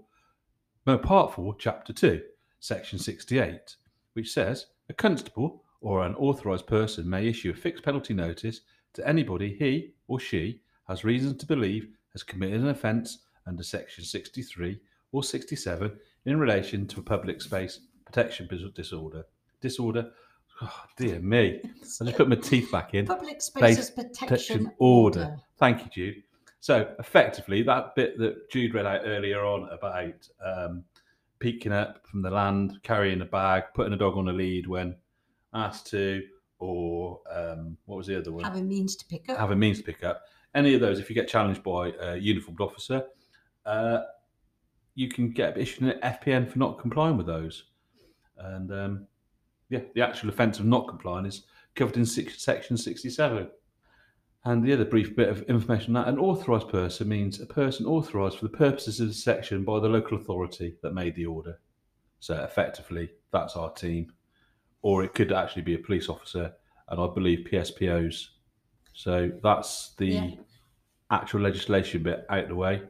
no, 0.87 0.97
Part 0.97 1.35
4, 1.35 1.55
Chapter 1.59 1.93
2, 1.93 2.21
Section 2.59 2.99
68, 2.99 3.75
which 4.13 4.31
says 4.31 4.67
a 4.89 4.93
constable 4.93 5.63
or 5.81 6.03
an 6.03 6.15
authorised 6.15 6.67
person 6.67 7.09
may 7.09 7.27
issue 7.27 7.51
a 7.51 7.55
fixed 7.55 7.83
penalty 7.83 8.13
notice 8.13 8.61
to 8.93 9.07
anybody 9.07 9.55
he 9.57 9.93
or 10.07 10.19
she 10.19 10.61
has 10.87 11.03
reason 11.03 11.37
to 11.37 11.45
believe 11.45 11.87
has 12.13 12.23
committed 12.23 12.61
an 12.61 12.69
offence 12.69 13.19
under 13.45 13.63
Section 13.63 14.03
63 14.03 14.79
or 15.11 15.23
67 15.23 15.97
in 16.25 16.39
relation 16.39 16.87
to 16.87 16.99
a 16.99 17.03
public 17.03 17.41
space 17.41 17.81
protection 18.05 18.49
disorder. 18.73 19.23
Disorder, 19.61 20.11
oh, 20.61 20.83
dear 20.97 21.19
me. 21.19 21.61
I 21.63 22.05
just 22.05 22.15
put 22.15 22.29
my 22.29 22.35
teeth 22.35 22.71
back 22.71 22.93
in. 22.93 23.05
Public 23.05 23.41
Spaces 23.41 23.89
Protection, 23.89 24.27
Protection 24.27 24.71
Order. 24.79 25.19
Order. 25.19 25.37
Thank 25.57 25.83
you, 25.83 25.91
Jude. 25.91 26.23
So, 26.61 26.93
effectively, 26.99 27.63
that 27.63 27.95
bit 27.95 28.17
that 28.19 28.49
Jude 28.49 28.73
read 28.73 28.85
out 28.85 29.01
earlier 29.05 29.45
on 29.45 29.69
about 29.69 30.27
um, 30.45 30.83
peeking 31.39 31.71
up 31.71 32.05
from 32.05 32.21
the 32.21 32.29
land, 32.29 32.79
carrying 32.83 33.21
a 33.21 33.25
bag, 33.25 33.63
putting 33.73 33.93
a 33.93 33.97
dog 33.97 34.17
on 34.17 34.27
a 34.27 34.33
lead 34.33 34.67
when 34.67 34.95
asked 35.53 35.87
to, 35.87 36.21
or 36.59 37.21
um, 37.33 37.77
what 37.85 37.97
was 37.97 38.07
the 38.07 38.17
other 38.17 38.31
one? 38.31 38.43
Have 38.43 38.57
a 38.57 38.61
means 38.61 38.95
to 38.97 39.05
pick 39.05 39.29
up. 39.29 39.37
have 39.37 39.51
a 39.51 39.55
means 39.55 39.77
to 39.77 39.83
pick 39.83 40.03
up. 40.03 40.23
Any 40.53 40.73
of 40.73 40.81
those, 40.81 40.99
if 40.99 41.09
you 41.09 41.15
get 41.15 41.27
challenged 41.27 41.63
by 41.63 41.93
a 42.01 42.17
uniformed 42.17 42.59
officer, 42.59 43.05
uh, 43.65 43.99
you 44.95 45.07
can 45.07 45.31
get 45.31 45.57
issued 45.57 45.83
an 45.83 45.99
FPN 46.01 46.51
for 46.51 46.59
not 46.59 46.79
complying 46.79 47.17
with 47.17 47.27
those. 47.27 47.65
And 48.37 48.71
um, 48.71 49.07
yeah, 49.69 49.81
the 49.93 50.01
actual 50.01 50.29
offence 50.29 50.59
of 50.59 50.65
not 50.65 50.87
complying 50.87 51.25
is 51.25 51.43
covered 51.75 51.97
in 51.97 52.05
six, 52.05 52.41
section 52.41 52.75
67. 52.75 53.49
And 54.45 54.63
the 54.63 54.73
other 54.73 54.85
brief 54.85 55.15
bit 55.15 55.29
of 55.29 55.41
information 55.43 55.95
on 55.95 56.03
that 56.05 56.11
an 56.11 56.19
authorised 56.19 56.69
person 56.69 57.07
means 57.09 57.39
a 57.39 57.45
person 57.45 57.85
authorised 57.85 58.37
for 58.37 58.45
the 58.45 58.57
purposes 58.57 58.99
of 58.99 59.07
the 59.09 59.13
section 59.13 59.63
by 59.63 59.79
the 59.79 59.89
local 59.89 60.17
authority 60.17 60.75
that 60.81 60.93
made 60.93 61.15
the 61.15 61.25
order. 61.25 61.59
So 62.19 62.35
effectively, 62.43 63.11
that's 63.31 63.55
our 63.55 63.71
team. 63.71 64.11
Or 64.81 65.03
it 65.03 65.13
could 65.13 65.31
actually 65.31 65.63
be 65.63 65.75
a 65.75 65.79
police 65.79 66.09
officer, 66.09 66.53
and 66.87 66.99
I 66.99 67.07
believe 67.13 67.47
PSPOs. 67.51 68.29
So 68.93 69.29
that's 69.43 69.93
the 69.95 70.07
Yeah. 70.07 70.31
actual 71.11 71.41
legislation 71.41 72.01
bit 72.01 72.25
out 72.29 72.43
of 72.43 72.49
the 72.49 72.55
way. 72.55 72.83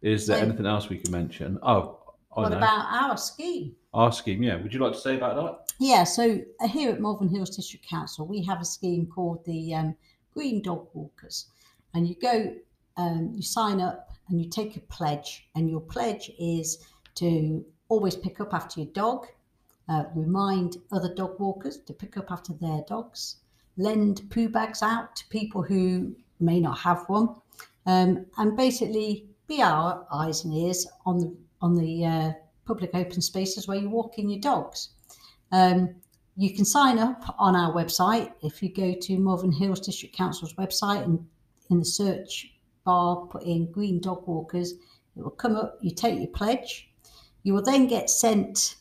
Is 0.00 0.26
there 0.26 0.38
So- 0.38 0.44
anything 0.44 0.66
else 0.66 0.88
we 0.88 0.98
can 0.98 1.12
mention? 1.12 1.58
Oh, 1.62 1.98
I 2.34 2.40
what 2.42 2.50
know. 2.50 2.56
about 2.58 2.86
our 2.90 3.16
scheme? 3.18 3.76
Our 3.92 4.10
scheme, 4.12 4.42
yeah. 4.42 4.56
Would 4.56 4.72
you 4.72 4.80
like 4.80 4.92
to 4.94 4.98
say 4.98 5.16
about 5.16 5.36
that? 5.36 5.67
Yeah, 5.80 6.02
so 6.02 6.40
uh, 6.60 6.66
here 6.66 6.90
at 6.90 7.00
Malvern 7.00 7.28
Hills 7.28 7.54
District 7.54 7.86
Council, 7.86 8.26
we 8.26 8.42
have 8.42 8.60
a 8.60 8.64
scheme 8.64 9.06
called 9.06 9.44
the 9.44 9.74
um, 9.74 9.94
Green 10.34 10.60
Dog 10.60 10.88
Walkers. 10.92 11.46
And 11.94 12.08
you 12.08 12.16
go, 12.20 12.52
um, 12.96 13.30
you 13.32 13.42
sign 13.42 13.80
up 13.80 14.10
and 14.28 14.42
you 14.42 14.50
take 14.50 14.76
a 14.76 14.80
pledge. 14.80 15.48
And 15.54 15.70
your 15.70 15.80
pledge 15.80 16.32
is 16.36 16.84
to 17.14 17.64
always 17.88 18.16
pick 18.16 18.40
up 18.40 18.52
after 18.54 18.80
your 18.80 18.90
dog, 18.90 19.28
uh, 19.88 20.04
remind 20.16 20.78
other 20.90 21.14
dog 21.14 21.38
walkers 21.38 21.78
to 21.78 21.92
pick 21.92 22.16
up 22.16 22.32
after 22.32 22.54
their 22.54 22.82
dogs, 22.88 23.36
lend 23.76 24.28
poo 24.30 24.48
bags 24.48 24.82
out 24.82 25.14
to 25.14 25.28
people 25.28 25.62
who 25.62 26.14
may 26.40 26.58
not 26.58 26.78
have 26.78 27.04
one, 27.08 27.36
um, 27.86 28.26
and 28.36 28.56
basically 28.56 29.28
be 29.46 29.62
our 29.62 30.04
eyes 30.12 30.44
and 30.44 30.52
ears 30.52 30.86
on 31.06 31.18
the 31.18 31.34
on 31.60 31.74
the 31.74 32.04
uh, 32.04 32.32
public 32.66 32.90
open 32.94 33.20
spaces 33.20 33.66
where 33.66 33.78
you 33.78 33.88
walk 33.88 34.18
in 34.18 34.28
your 34.28 34.40
dogs. 34.40 34.90
Um, 35.52 35.94
you 36.36 36.54
can 36.54 36.64
sign 36.64 36.98
up 36.98 37.34
on 37.38 37.56
our 37.56 37.72
website 37.72 38.32
if 38.42 38.62
you 38.62 38.72
go 38.72 38.94
to 38.94 39.18
Malvern 39.18 39.52
Hills 39.52 39.80
District 39.80 40.14
Council's 40.14 40.54
website 40.54 41.04
and 41.04 41.26
in 41.70 41.80
the 41.80 41.84
search 41.84 42.52
bar 42.84 43.26
put 43.26 43.42
in 43.42 43.70
Green 43.72 44.00
Dog 44.00 44.26
Walkers. 44.26 44.72
It 45.16 45.22
will 45.22 45.30
come 45.30 45.56
up. 45.56 45.78
You 45.80 45.90
take 45.90 46.18
your 46.18 46.28
pledge. 46.28 46.90
You 47.42 47.54
will 47.54 47.62
then 47.62 47.86
get 47.86 48.08
sent 48.08 48.76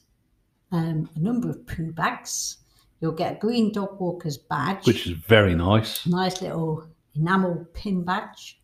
um, 0.71 1.09
a 1.15 1.19
number 1.19 1.49
of 1.49 1.65
poo 1.65 1.91
bags. 1.91 2.57
You'll 2.99 3.11
get 3.11 3.33
a 3.33 3.39
Green 3.39 3.71
Dog 3.71 3.99
Walkers 3.99 4.37
badge 4.37 4.85
Which 4.85 5.07
is 5.07 5.13
very 5.13 5.55
nice. 5.55 6.05
nice 6.07 6.41
little 6.41 6.87
enamel 7.15 7.67
pin 7.73 8.03
badge, 8.03 8.59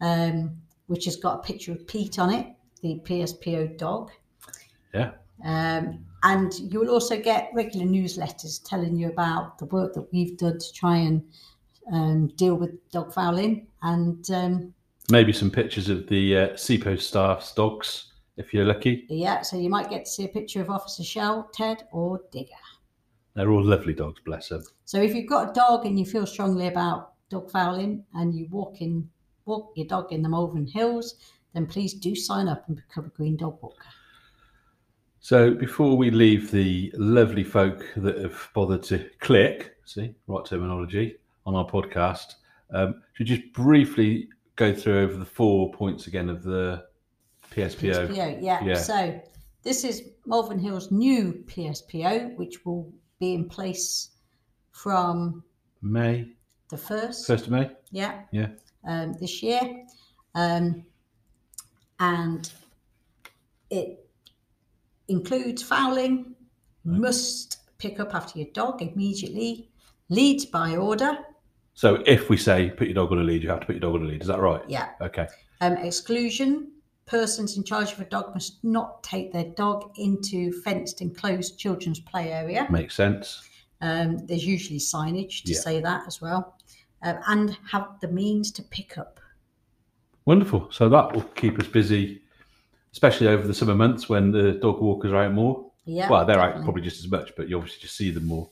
um, 0.00 0.56
which 0.86 1.04
has 1.04 1.16
got 1.16 1.38
a 1.38 1.42
picture 1.42 1.72
of 1.72 1.86
Pete 1.86 2.18
on 2.18 2.32
it, 2.32 2.46
the 2.82 3.00
PSPO 3.04 3.78
dog. 3.78 4.10
Yeah. 4.94 5.12
Um, 5.44 6.04
and 6.22 6.52
you 6.72 6.80
will 6.80 6.90
also 6.90 7.18
get 7.20 7.50
regular 7.54 7.86
newsletters 7.86 8.62
telling 8.62 8.96
you 8.96 9.08
about 9.08 9.58
the 9.58 9.64
work 9.66 9.94
that 9.94 10.06
we've 10.12 10.36
done 10.36 10.58
to 10.58 10.72
try 10.72 10.96
and 10.96 11.22
um, 11.92 12.28
deal 12.36 12.54
with 12.54 12.70
dog 12.90 13.12
fouling. 13.12 13.66
And 13.82 14.28
um, 14.30 14.74
Maybe 15.10 15.32
some 15.32 15.50
pictures 15.50 15.88
of 15.88 16.08
the 16.08 16.36
uh, 16.36 16.48
SEPO 16.50 17.00
staff's 17.00 17.54
dogs, 17.54 18.12
if 18.36 18.52
you're 18.52 18.66
lucky. 18.66 19.06
yeah, 19.08 19.42
so 19.42 19.56
you 19.56 19.70
might 19.70 19.90
get 19.90 20.04
to 20.04 20.10
see 20.10 20.24
a 20.24 20.28
picture 20.28 20.60
of 20.60 20.70
Officer 20.70 21.02
Shell, 21.02 21.50
Ted, 21.54 21.84
or 21.92 22.20
Digger. 22.30 22.50
They're 23.34 23.50
all 23.50 23.64
lovely 23.64 23.94
dogs, 23.94 24.20
bless 24.24 24.48
them. 24.48 24.62
So 24.84 25.00
if 25.00 25.14
you've 25.14 25.28
got 25.28 25.50
a 25.50 25.52
dog 25.52 25.86
and 25.86 25.98
you 25.98 26.04
feel 26.04 26.26
strongly 26.26 26.66
about 26.66 27.12
dog 27.30 27.50
fouling 27.50 28.04
and 28.14 28.34
you 28.34 28.48
walk 28.50 28.80
in 28.80 29.08
walk 29.46 29.72
your 29.74 29.86
dog 29.86 30.12
in 30.12 30.22
the 30.22 30.28
Malvern 30.28 30.66
Hills, 30.66 31.14
then 31.54 31.66
please 31.66 31.94
do 31.94 32.14
sign 32.14 32.46
up 32.48 32.64
and 32.68 32.76
become 32.76 33.06
a 33.06 33.08
green 33.08 33.36
dog 33.36 33.58
walker. 33.62 33.88
So 35.20 35.52
before 35.52 35.96
we 35.98 36.10
leave 36.10 36.50
the 36.50 36.92
lovely 36.96 37.44
folk 37.44 37.86
that 37.96 38.16
have 38.18 38.48
bothered 38.54 38.82
to 38.84 39.08
click, 39.20 39.76
see, 39.84 40.14
right 40.26 40.44
terminology, 40.46 41.16
on 41.44 41.54
our 41.54 41.66
podcast, 41.66 42.36
um, 42.72 43.02
should 43.12 43.26
just 43.26 43.52
briefly 43.52 44.28
go 44.56 44.74
through 44.74 45.00
over 45.00 45.16
the 45.18 45.24
four 45.26 45.70
points 45.72 46.06
again 46.06 46.30
of 46.30 46.42
the 46.42 46.84
PSPO. 47.52 48.08
PSPO, 48.08 48.38
yeah. 48.42 48.64
Yeah. 48.64 48.74
So 48.74 49.20
this 49.62 49.84
is 49.84 50.04
Malvern 50.24 50.58
Hills' 50.58 50.90
new 50.90 51.44
PSPO, 51.46 52.36
which 52.36 52.64
will 52.64 52.90
be 53.18 53.34
in 53.34 53.46
place 53.46 54.10
from 54.72 55.44
May, 55.82 56.32
the 56.70 56.78
first, 56.78 57.28
1st 57.28 57.42
of 57.42 57.50
May? 57.50 57.70
yeah, 57.90 58.22
Yeah. 58.32 58.48
um, 58.86 59.12
this 59.20 59.42
year, 59.42 59.84
um, 60.34 60.84
and 61.98 62.50
it 63.68 64.06
includes 65.10 65.62
fouling. 65.62 66.34
Must 66.84 67.58
pick 67.78 68.00
up 68.00 68.14
after 68.14 68.38
your 68.38 68.48
dog 68.54 68.80
immediately. 68.80 69.68
Leads 70.08 70.46
by 70.46 70.76
order. 70.76 71.18
So 71.74 72.02
if 72.06 72.28
we 72.28 72.36
say 72.36 72.70
put 72.70 72.86
your 72.88 72.94
dog 72.94 73.12
on 73.12 73.18
a 73.18 73.22
lead, 73.22 73.42
you 73.42 73.50
have 73.50 73.60
to 73.60 73.66
put 73.66 73.74
your 73.76 73.80
dog 73.80 73.94
on 73.96 74.02
a 74.02 74.08
lead. 74.08 74.22
Is 74.22 74.28
that 74.28 74.40
right? 74.40 74.62
Yeah. 74.68 74.90
Okay. 75.00 75.26
Um, 75.60 75.74
exclusion. 75.74 76.72
Persons 77.06 77.56
in 77.56 77.64
charge 77.64 77.92
of 77.92 78.00
a 78.00 78.04
dog 78.04 78.32
must 78.34 78.62
not 78.62 79.02
take 79.02 79.32
their 79.32 79.44
dog 79.56 79.92
into 79.96 80.52
fenced 80.62 81.00
enclosed 81.02 81.58
children's 81.58 81.98
play 82.00 82.30
area. 82.32 82.66
Makes 82.70 82.94
sense. 82.94 83.48
Um, 83.80 84.18
there's 84.26 84.46
usually 84.46 84.78
signage 84.78 85.42
to 85.44 85.52
Yeah. 85.52 85.60
say 85.60 85.80
that 85.80 86.06
as 86.06 86.20
well. 86.20 86.56
Um, 87.02 87.18
and 87.26 87.58
have 87.70 87.98
the 88.00 88.08
means 88.08 88.52
to 88.52 88.62
pick 88.62 88.96
up. 88.98 89.18
Wonderful. 90.26 90.68
So 90.70 90.88
that 90.90 91.14
will 91.14 91.22
keep 91.34 91.58
us 91.58 91.66
busy, 91.66 92.22
especially 92.92 93.28
over 93.28 93.46
the 93.46 93.54
summer 93.54 93.74
months 93.74 94.08
when 94.08 94.30
the 94.30 94.52
dog 94.52 94.80
walkers 94.80 95.12
are 95.12 95.24
out 95.24 95.32
more. 95.32 95.66
Yeah. 95.86 96.08
well, 96.08 96.24
they're 96.24 96.38
out 96.40 96.62
probably 96.62 96.82
just 96.82 97.02
as 97.04 97.10
much, 97.10 97.32
but 97.36 97.48
you 97.48 97.56
obviously 97.56 97.80
just 97.80 97.96
see 97.96 98.10
them 98.10 98.26
more. 98.26 98.48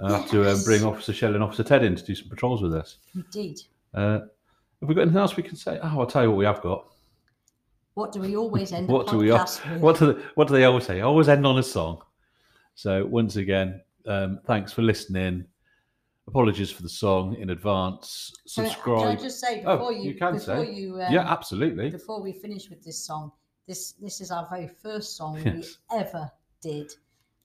I 0.00 0.18
have 0.18 0.30
to 0.30 0.50
um, 0.50 0.62
bring 0.64 0.82
Officer 0.84 1.12
Shell 1.12 1.34
and 1.34 1.42
Officer 1.42 1.62
Ted 1.62 1.84
in 1.84 1.94
to 1.94 2.02
do 2.04 2.14
some 2.14 2.28
patrols 2.28 2.62
with 2.62 2.74
us. 2.74 2.96
Indeed. 3.14 3.60
Uh, 3.92 4.20
have 4.80 4.88
we 4.88 4.94
got 4.94 5.02
anything 5.02 5.18
else 5.20 5.36
we 5.36 5.42
can 5.42 5.56
say? 5.56 5.78
Oh, 5.82 6.00
I'll 6.00 6.06
tell 6.06 6.22
you 6.22 6.30
what 6.30 6.38
we 6.38 6.44
have 6.46 6.60
got. 6.62 6.86
What 7.94 8.12
do 8.12 8.20
we 8.20 8.36
always 8.36 8.72
end 8.72 8.88
What 8.88 9.06
do 9.08 9.18
we 9.18 9.30
al- 9.30 9.40
with? 9.44 9.80
What 9.80 9.98
do 9.98 10.12
they, 10.12 10.22
what 10.34 10.48
do 10.48 10.54
they 10.54 10.64
always 10.64 10.84
say? 10.84 11.00
Always 11.00 11.28
end 11.28 11.46
on 11.46 11.58
a 11.58 11.62
song. 11.62 12.00
So 12.74 13.04
once 13.06 13.36
again, 13.36 13.80
um, 14.06 14.40
thanks 14.46 14.72
for 14.72 14.82
listening. 14.82 15.44
Apologies 16.26 16.70
for 16.70 16.82
the 16.82 16.88
song 16.88 17.36
in 17.36 17.50
advance. 17.50 18.32
Can 18.54 18.64
I- 18.64 18.68
Subscribe. 18.68 18.98
Can 19.00 19.08
I 19.08 19.16
just 19.16 19.40
say 19.40 19.62
Oh, 19.64 19.76
before 19.76 19.92
you, 19.92 20.02
you 20.10 20.14
can 20.14 20.34
before 20.34 20.64
say. 20.64 20.72
you 20.72 21.00
um, 21.02 21.12
yeah, 21.12 21.30
absolutely. 21.30 21.90
before 21.90 22.20
we 22.22 22.32
finish 22.32 22.68
with 22.70 22.82
this 22.84 22.98
song, 22.98 23.30
this 23.66 23.92
this 23.92 24.20
is 24.20 24.30
our 24.30 24.46
very 24.50 24.68
first 24.68 25.16
song 25.16 25.40
Yes. 25.44 25.78
we 25.90 25.98
ever 25.98 26.30
did, 26.60 26.92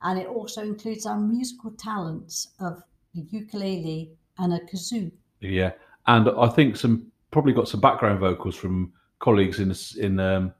and 0.02 0.20
it 0.20 0.28
also 0.28 0.62
includes 0.64 1.06
our 1.06 1.18
musical 1.20 1.72
talents 1.72 2.50
of 2.60 2.84
a 3.16 3.20
ukulele 3.32 4.12
and 4.38 4.54
a 4.54 4.60
kazoo. 4.60 5.12
Yeah, 5.40 5.72
and 6.08 6.30
I 6.30 6.48
think 6.50 6.76
some 6.76 7.12
probably 7.32 7.54
got 7.54 7.68
some 7.68 7.80
background 7.82 8.20
vocals 8.20 8.56
from 8.56 8.94
colleagues 9.20 9.60
in 9.60 9.74
in 10.04 10.20
um, 10.20 10.54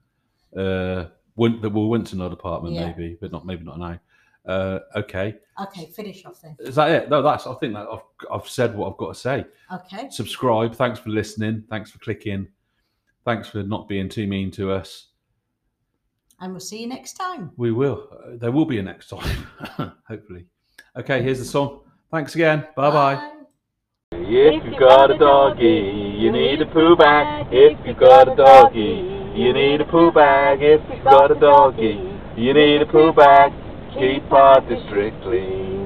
uh, 0.56 1.06
Win- 1.36 1.62
the 1.62 1.70
well, 1.70 1.88
Winton 1.90 2.20
department, 2.30 2.76
Yeah. 2.76 2.88
maybe, 2.88 3.18
but 3.20 3.32
not 3.32 3.46
maybe 3.46 3.64
not 3.64 3.80
now. 3.80 4.00
Uh, 4.46 4.80
okay, 4.96 5.36
Okay, 5.62 5.88
finish 5.88 6.26
off 6.26 6.42
then. 6.42 6.56
is 6.60 6.76
that 6.76 6.90
it? 6.90 7.10
No, 7.10 7.22
that's. 7.22 7.46
I 7.46 7.54
think 7.56 7.74
that 7.74 7.88
I've 7.92 8.02
I've 8.32 8.48
said 8.50 8.76
what 8.76 8.90
I've 8.92 8.98
got 8.98 9.14
to 9.14 9.20
say. 9.20 9.46
Okay, 9.72 10.10
Subscribe. 10.10 10.74
Thanks 10.74 11.00
for 11.00 11.10
listening. 11.10 11.66
Thanks 11.70 11.92
for 11.92 12.00
clicking. 12.00 12.48
Thanks 13.26 13.50
for 13.50 13.62
not 13.64 13.88
being 13.90 14.08
too 14.10 14.26
mean 14.28 14.50
to 14.52 14.72
us. 14.72 15.08
And 16.42 16.52
we'll 16.52 16.60
see 16.60 16.82
you 16.82 16.88
next 16.88 17.14
time. 17.14 17.52
We 17.58 17.72
will. 17.72 18.08
Uh, 18.12 18.38
there 18.38 18.52
will 18.52 18.66
be 18.66 18.80
a 18.80 18.84
next 18.84 19.10
time, 19.10 19.48
hopefully. 20.08 20.46
Okay, 20.98 21.22
here's 21.22 21.40
the 21.40 21.46
song. 21.46 21.82
Thanks 22.12 22.36
again. 22.36 22.68
Bye 22.76 22.92
bye. 22.92 23.32
If 24.12 24.64
you 24.64 24.80
got 24.80 25.12
a 25.12 25.18
doggy, 25.18 26.18
you 26.18 26.32
need 26.32 26.62
a 26.62 26.66
poo 26.66 26.96
bag. 26.96 27.48
If 27.52 27.78
you 27.86 27.94
got 27.94 28.32
a 28.32 28.36
doggy, 28.36 29.36
you 29.36 29.54
need 29.54 29.82
a 29.82 29.86
poo 29.86 30.12
bag. 30.12 30.60
If 30.62 30.82
you 30.90 31.04
got 31.04 31.32
a 31.32 31.36
doggy, 31.36 31.98
you 32.36 32.54
need 32.54 32.82
a 32.82 32.86
poo 32.86 33.14
bag. 33.14 33.52
Keep 33.94 34.32
our 34.32 34.62
district 34.62 35.22
clean. 35.24 35.80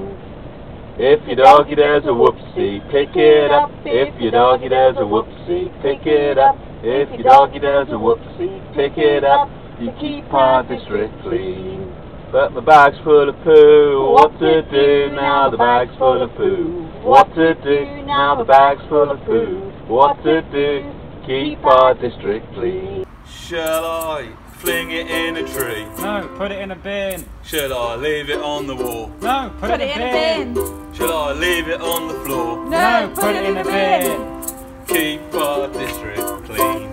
If 0.96 1.26
your 1.26 1.36
doggy 1.36 1.74
does 1.74 2.04
a 2.04 2.14
whoopsie, 2.14 2.78
pick 2.90 3.16
it 3.16 3.50
up. 3.50 3.70
If 3.84 4.14
your 4.20 4.30
doggy 4.30 4.68
does 4.68 4.96
a 4.96 5.00
whoopsie, 5.00 5.66
pick 5.82 6.06
it 6.06 6.38
up. 6.38 6.56
If 6.82 7.10
your 7.10 7.24
doggy 7.24 7.58
does 7.58 7.88
a 7.88 7.98
whoopsie, 7.98 8.74
pick 8.74 8.96
it 8.96 9.24
up. 9.24 9.50
You 9.80 9.90
keep 10.00 10.32
our 10.32 10.62
district 10.62 11.20
clean. 11.22 11.92
But 12.30 12.52
my 12.52 12.60
bag's 12.60 12.96
full 13.02 13.28
of 13.28 13.34
poo. 13.42 14.10
What 14.12 14.38
to 14.38 14.62
do 14.62 15.14
now? 15.14 15.50
The 15.50 15.56
bag's 15.56 15.96
full 15.98 16.22
of 16.22 16.30
poo. 16.36 16.84
What 17.02 17.34
to 17.34 17.54
do 17.54 18.02
now? 18.06 18.36
The 18.36 18.44
bag's 18.44 18.82
full 18.88 19.10
of 19.10 19.18
poo. 19.24 19.70
What 19.88 20.22
to 20.22 20.42
do? 20.42 20.92
Keep 21.26 21.64
our 21.64 21.94
district 21.94 22.52
clean. 22.54 23.04
Shall 23.26 23.84
I 23.84 24.32
fling 24.58 24.92
it 24.92 25.10
in 25.10 25.36
a 25.38 25.42
tree? 25.42 25.84
No, 25.98 26.32
put 26.36 26.52
it 26.52 26.60
in 26.60 26.70
a 26.70 26.76
bin. 26.76 27.24
Shall 27.42 27.72
I 27.72 27.96
leave 27.96 28.30
it 28.30 28.40
on 28.40 28.68
the 28.68 28.76
wall? 28.76 29.08
No, 29.20 29.52
put, 29.58 29.70
Put 29.70 29.80
it 29.80 29.96
in 29.96 30.02
a 30.02 30.54
bin. 30.54 30.94
Shall 30.94 31.12
I 31.12 31.32
leave 31.32 31.68
it 31.68 31.80
on 31.80 32.08
the 32.08 32.14
floor? 32.24 32.64
No, 32.68 33.12
put 33.14 33.34
it 33.34 33.44
in 33.44 33.56
a 33.56 33.64
bin. 33.64 34.86
Keep 34.86 35.34
our 35.34 35.68
district 35.68 36.44
clean. 36.44 36.90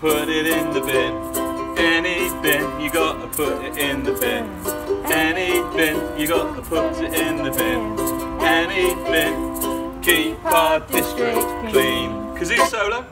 Put 0.00 0.28
it 0.28 0.46
in 0.46 0.72
the 0.74 0.80
bin. 0.80 1.35
Any 1.86 2.30
bin, 2.42 2.80
you 2.80 2.90
gotta 2.90 3.28
put 3.28 3.64
it 3.64 3.78
in 3.78 4.02
the 4.02 4.12
bin. 4.12 4.44
Any 5.06 5.50
bin, 5.76 6.18
you 6.18 6.26
gotta 6.26 6.60
put 6.62 7.00
it 7.00 7.14
in 7.14 7.44
the 7.44 7.52
bin. 7.52 7.82
Any 8.40 8.94
bin, 9.10 10.02
keep 10.02 10.44
our 10.44 10.80
district 10.80 11.46
clean. 11.70 12.10
Kazoo 12.36 12.66
solo. 12.66 13.04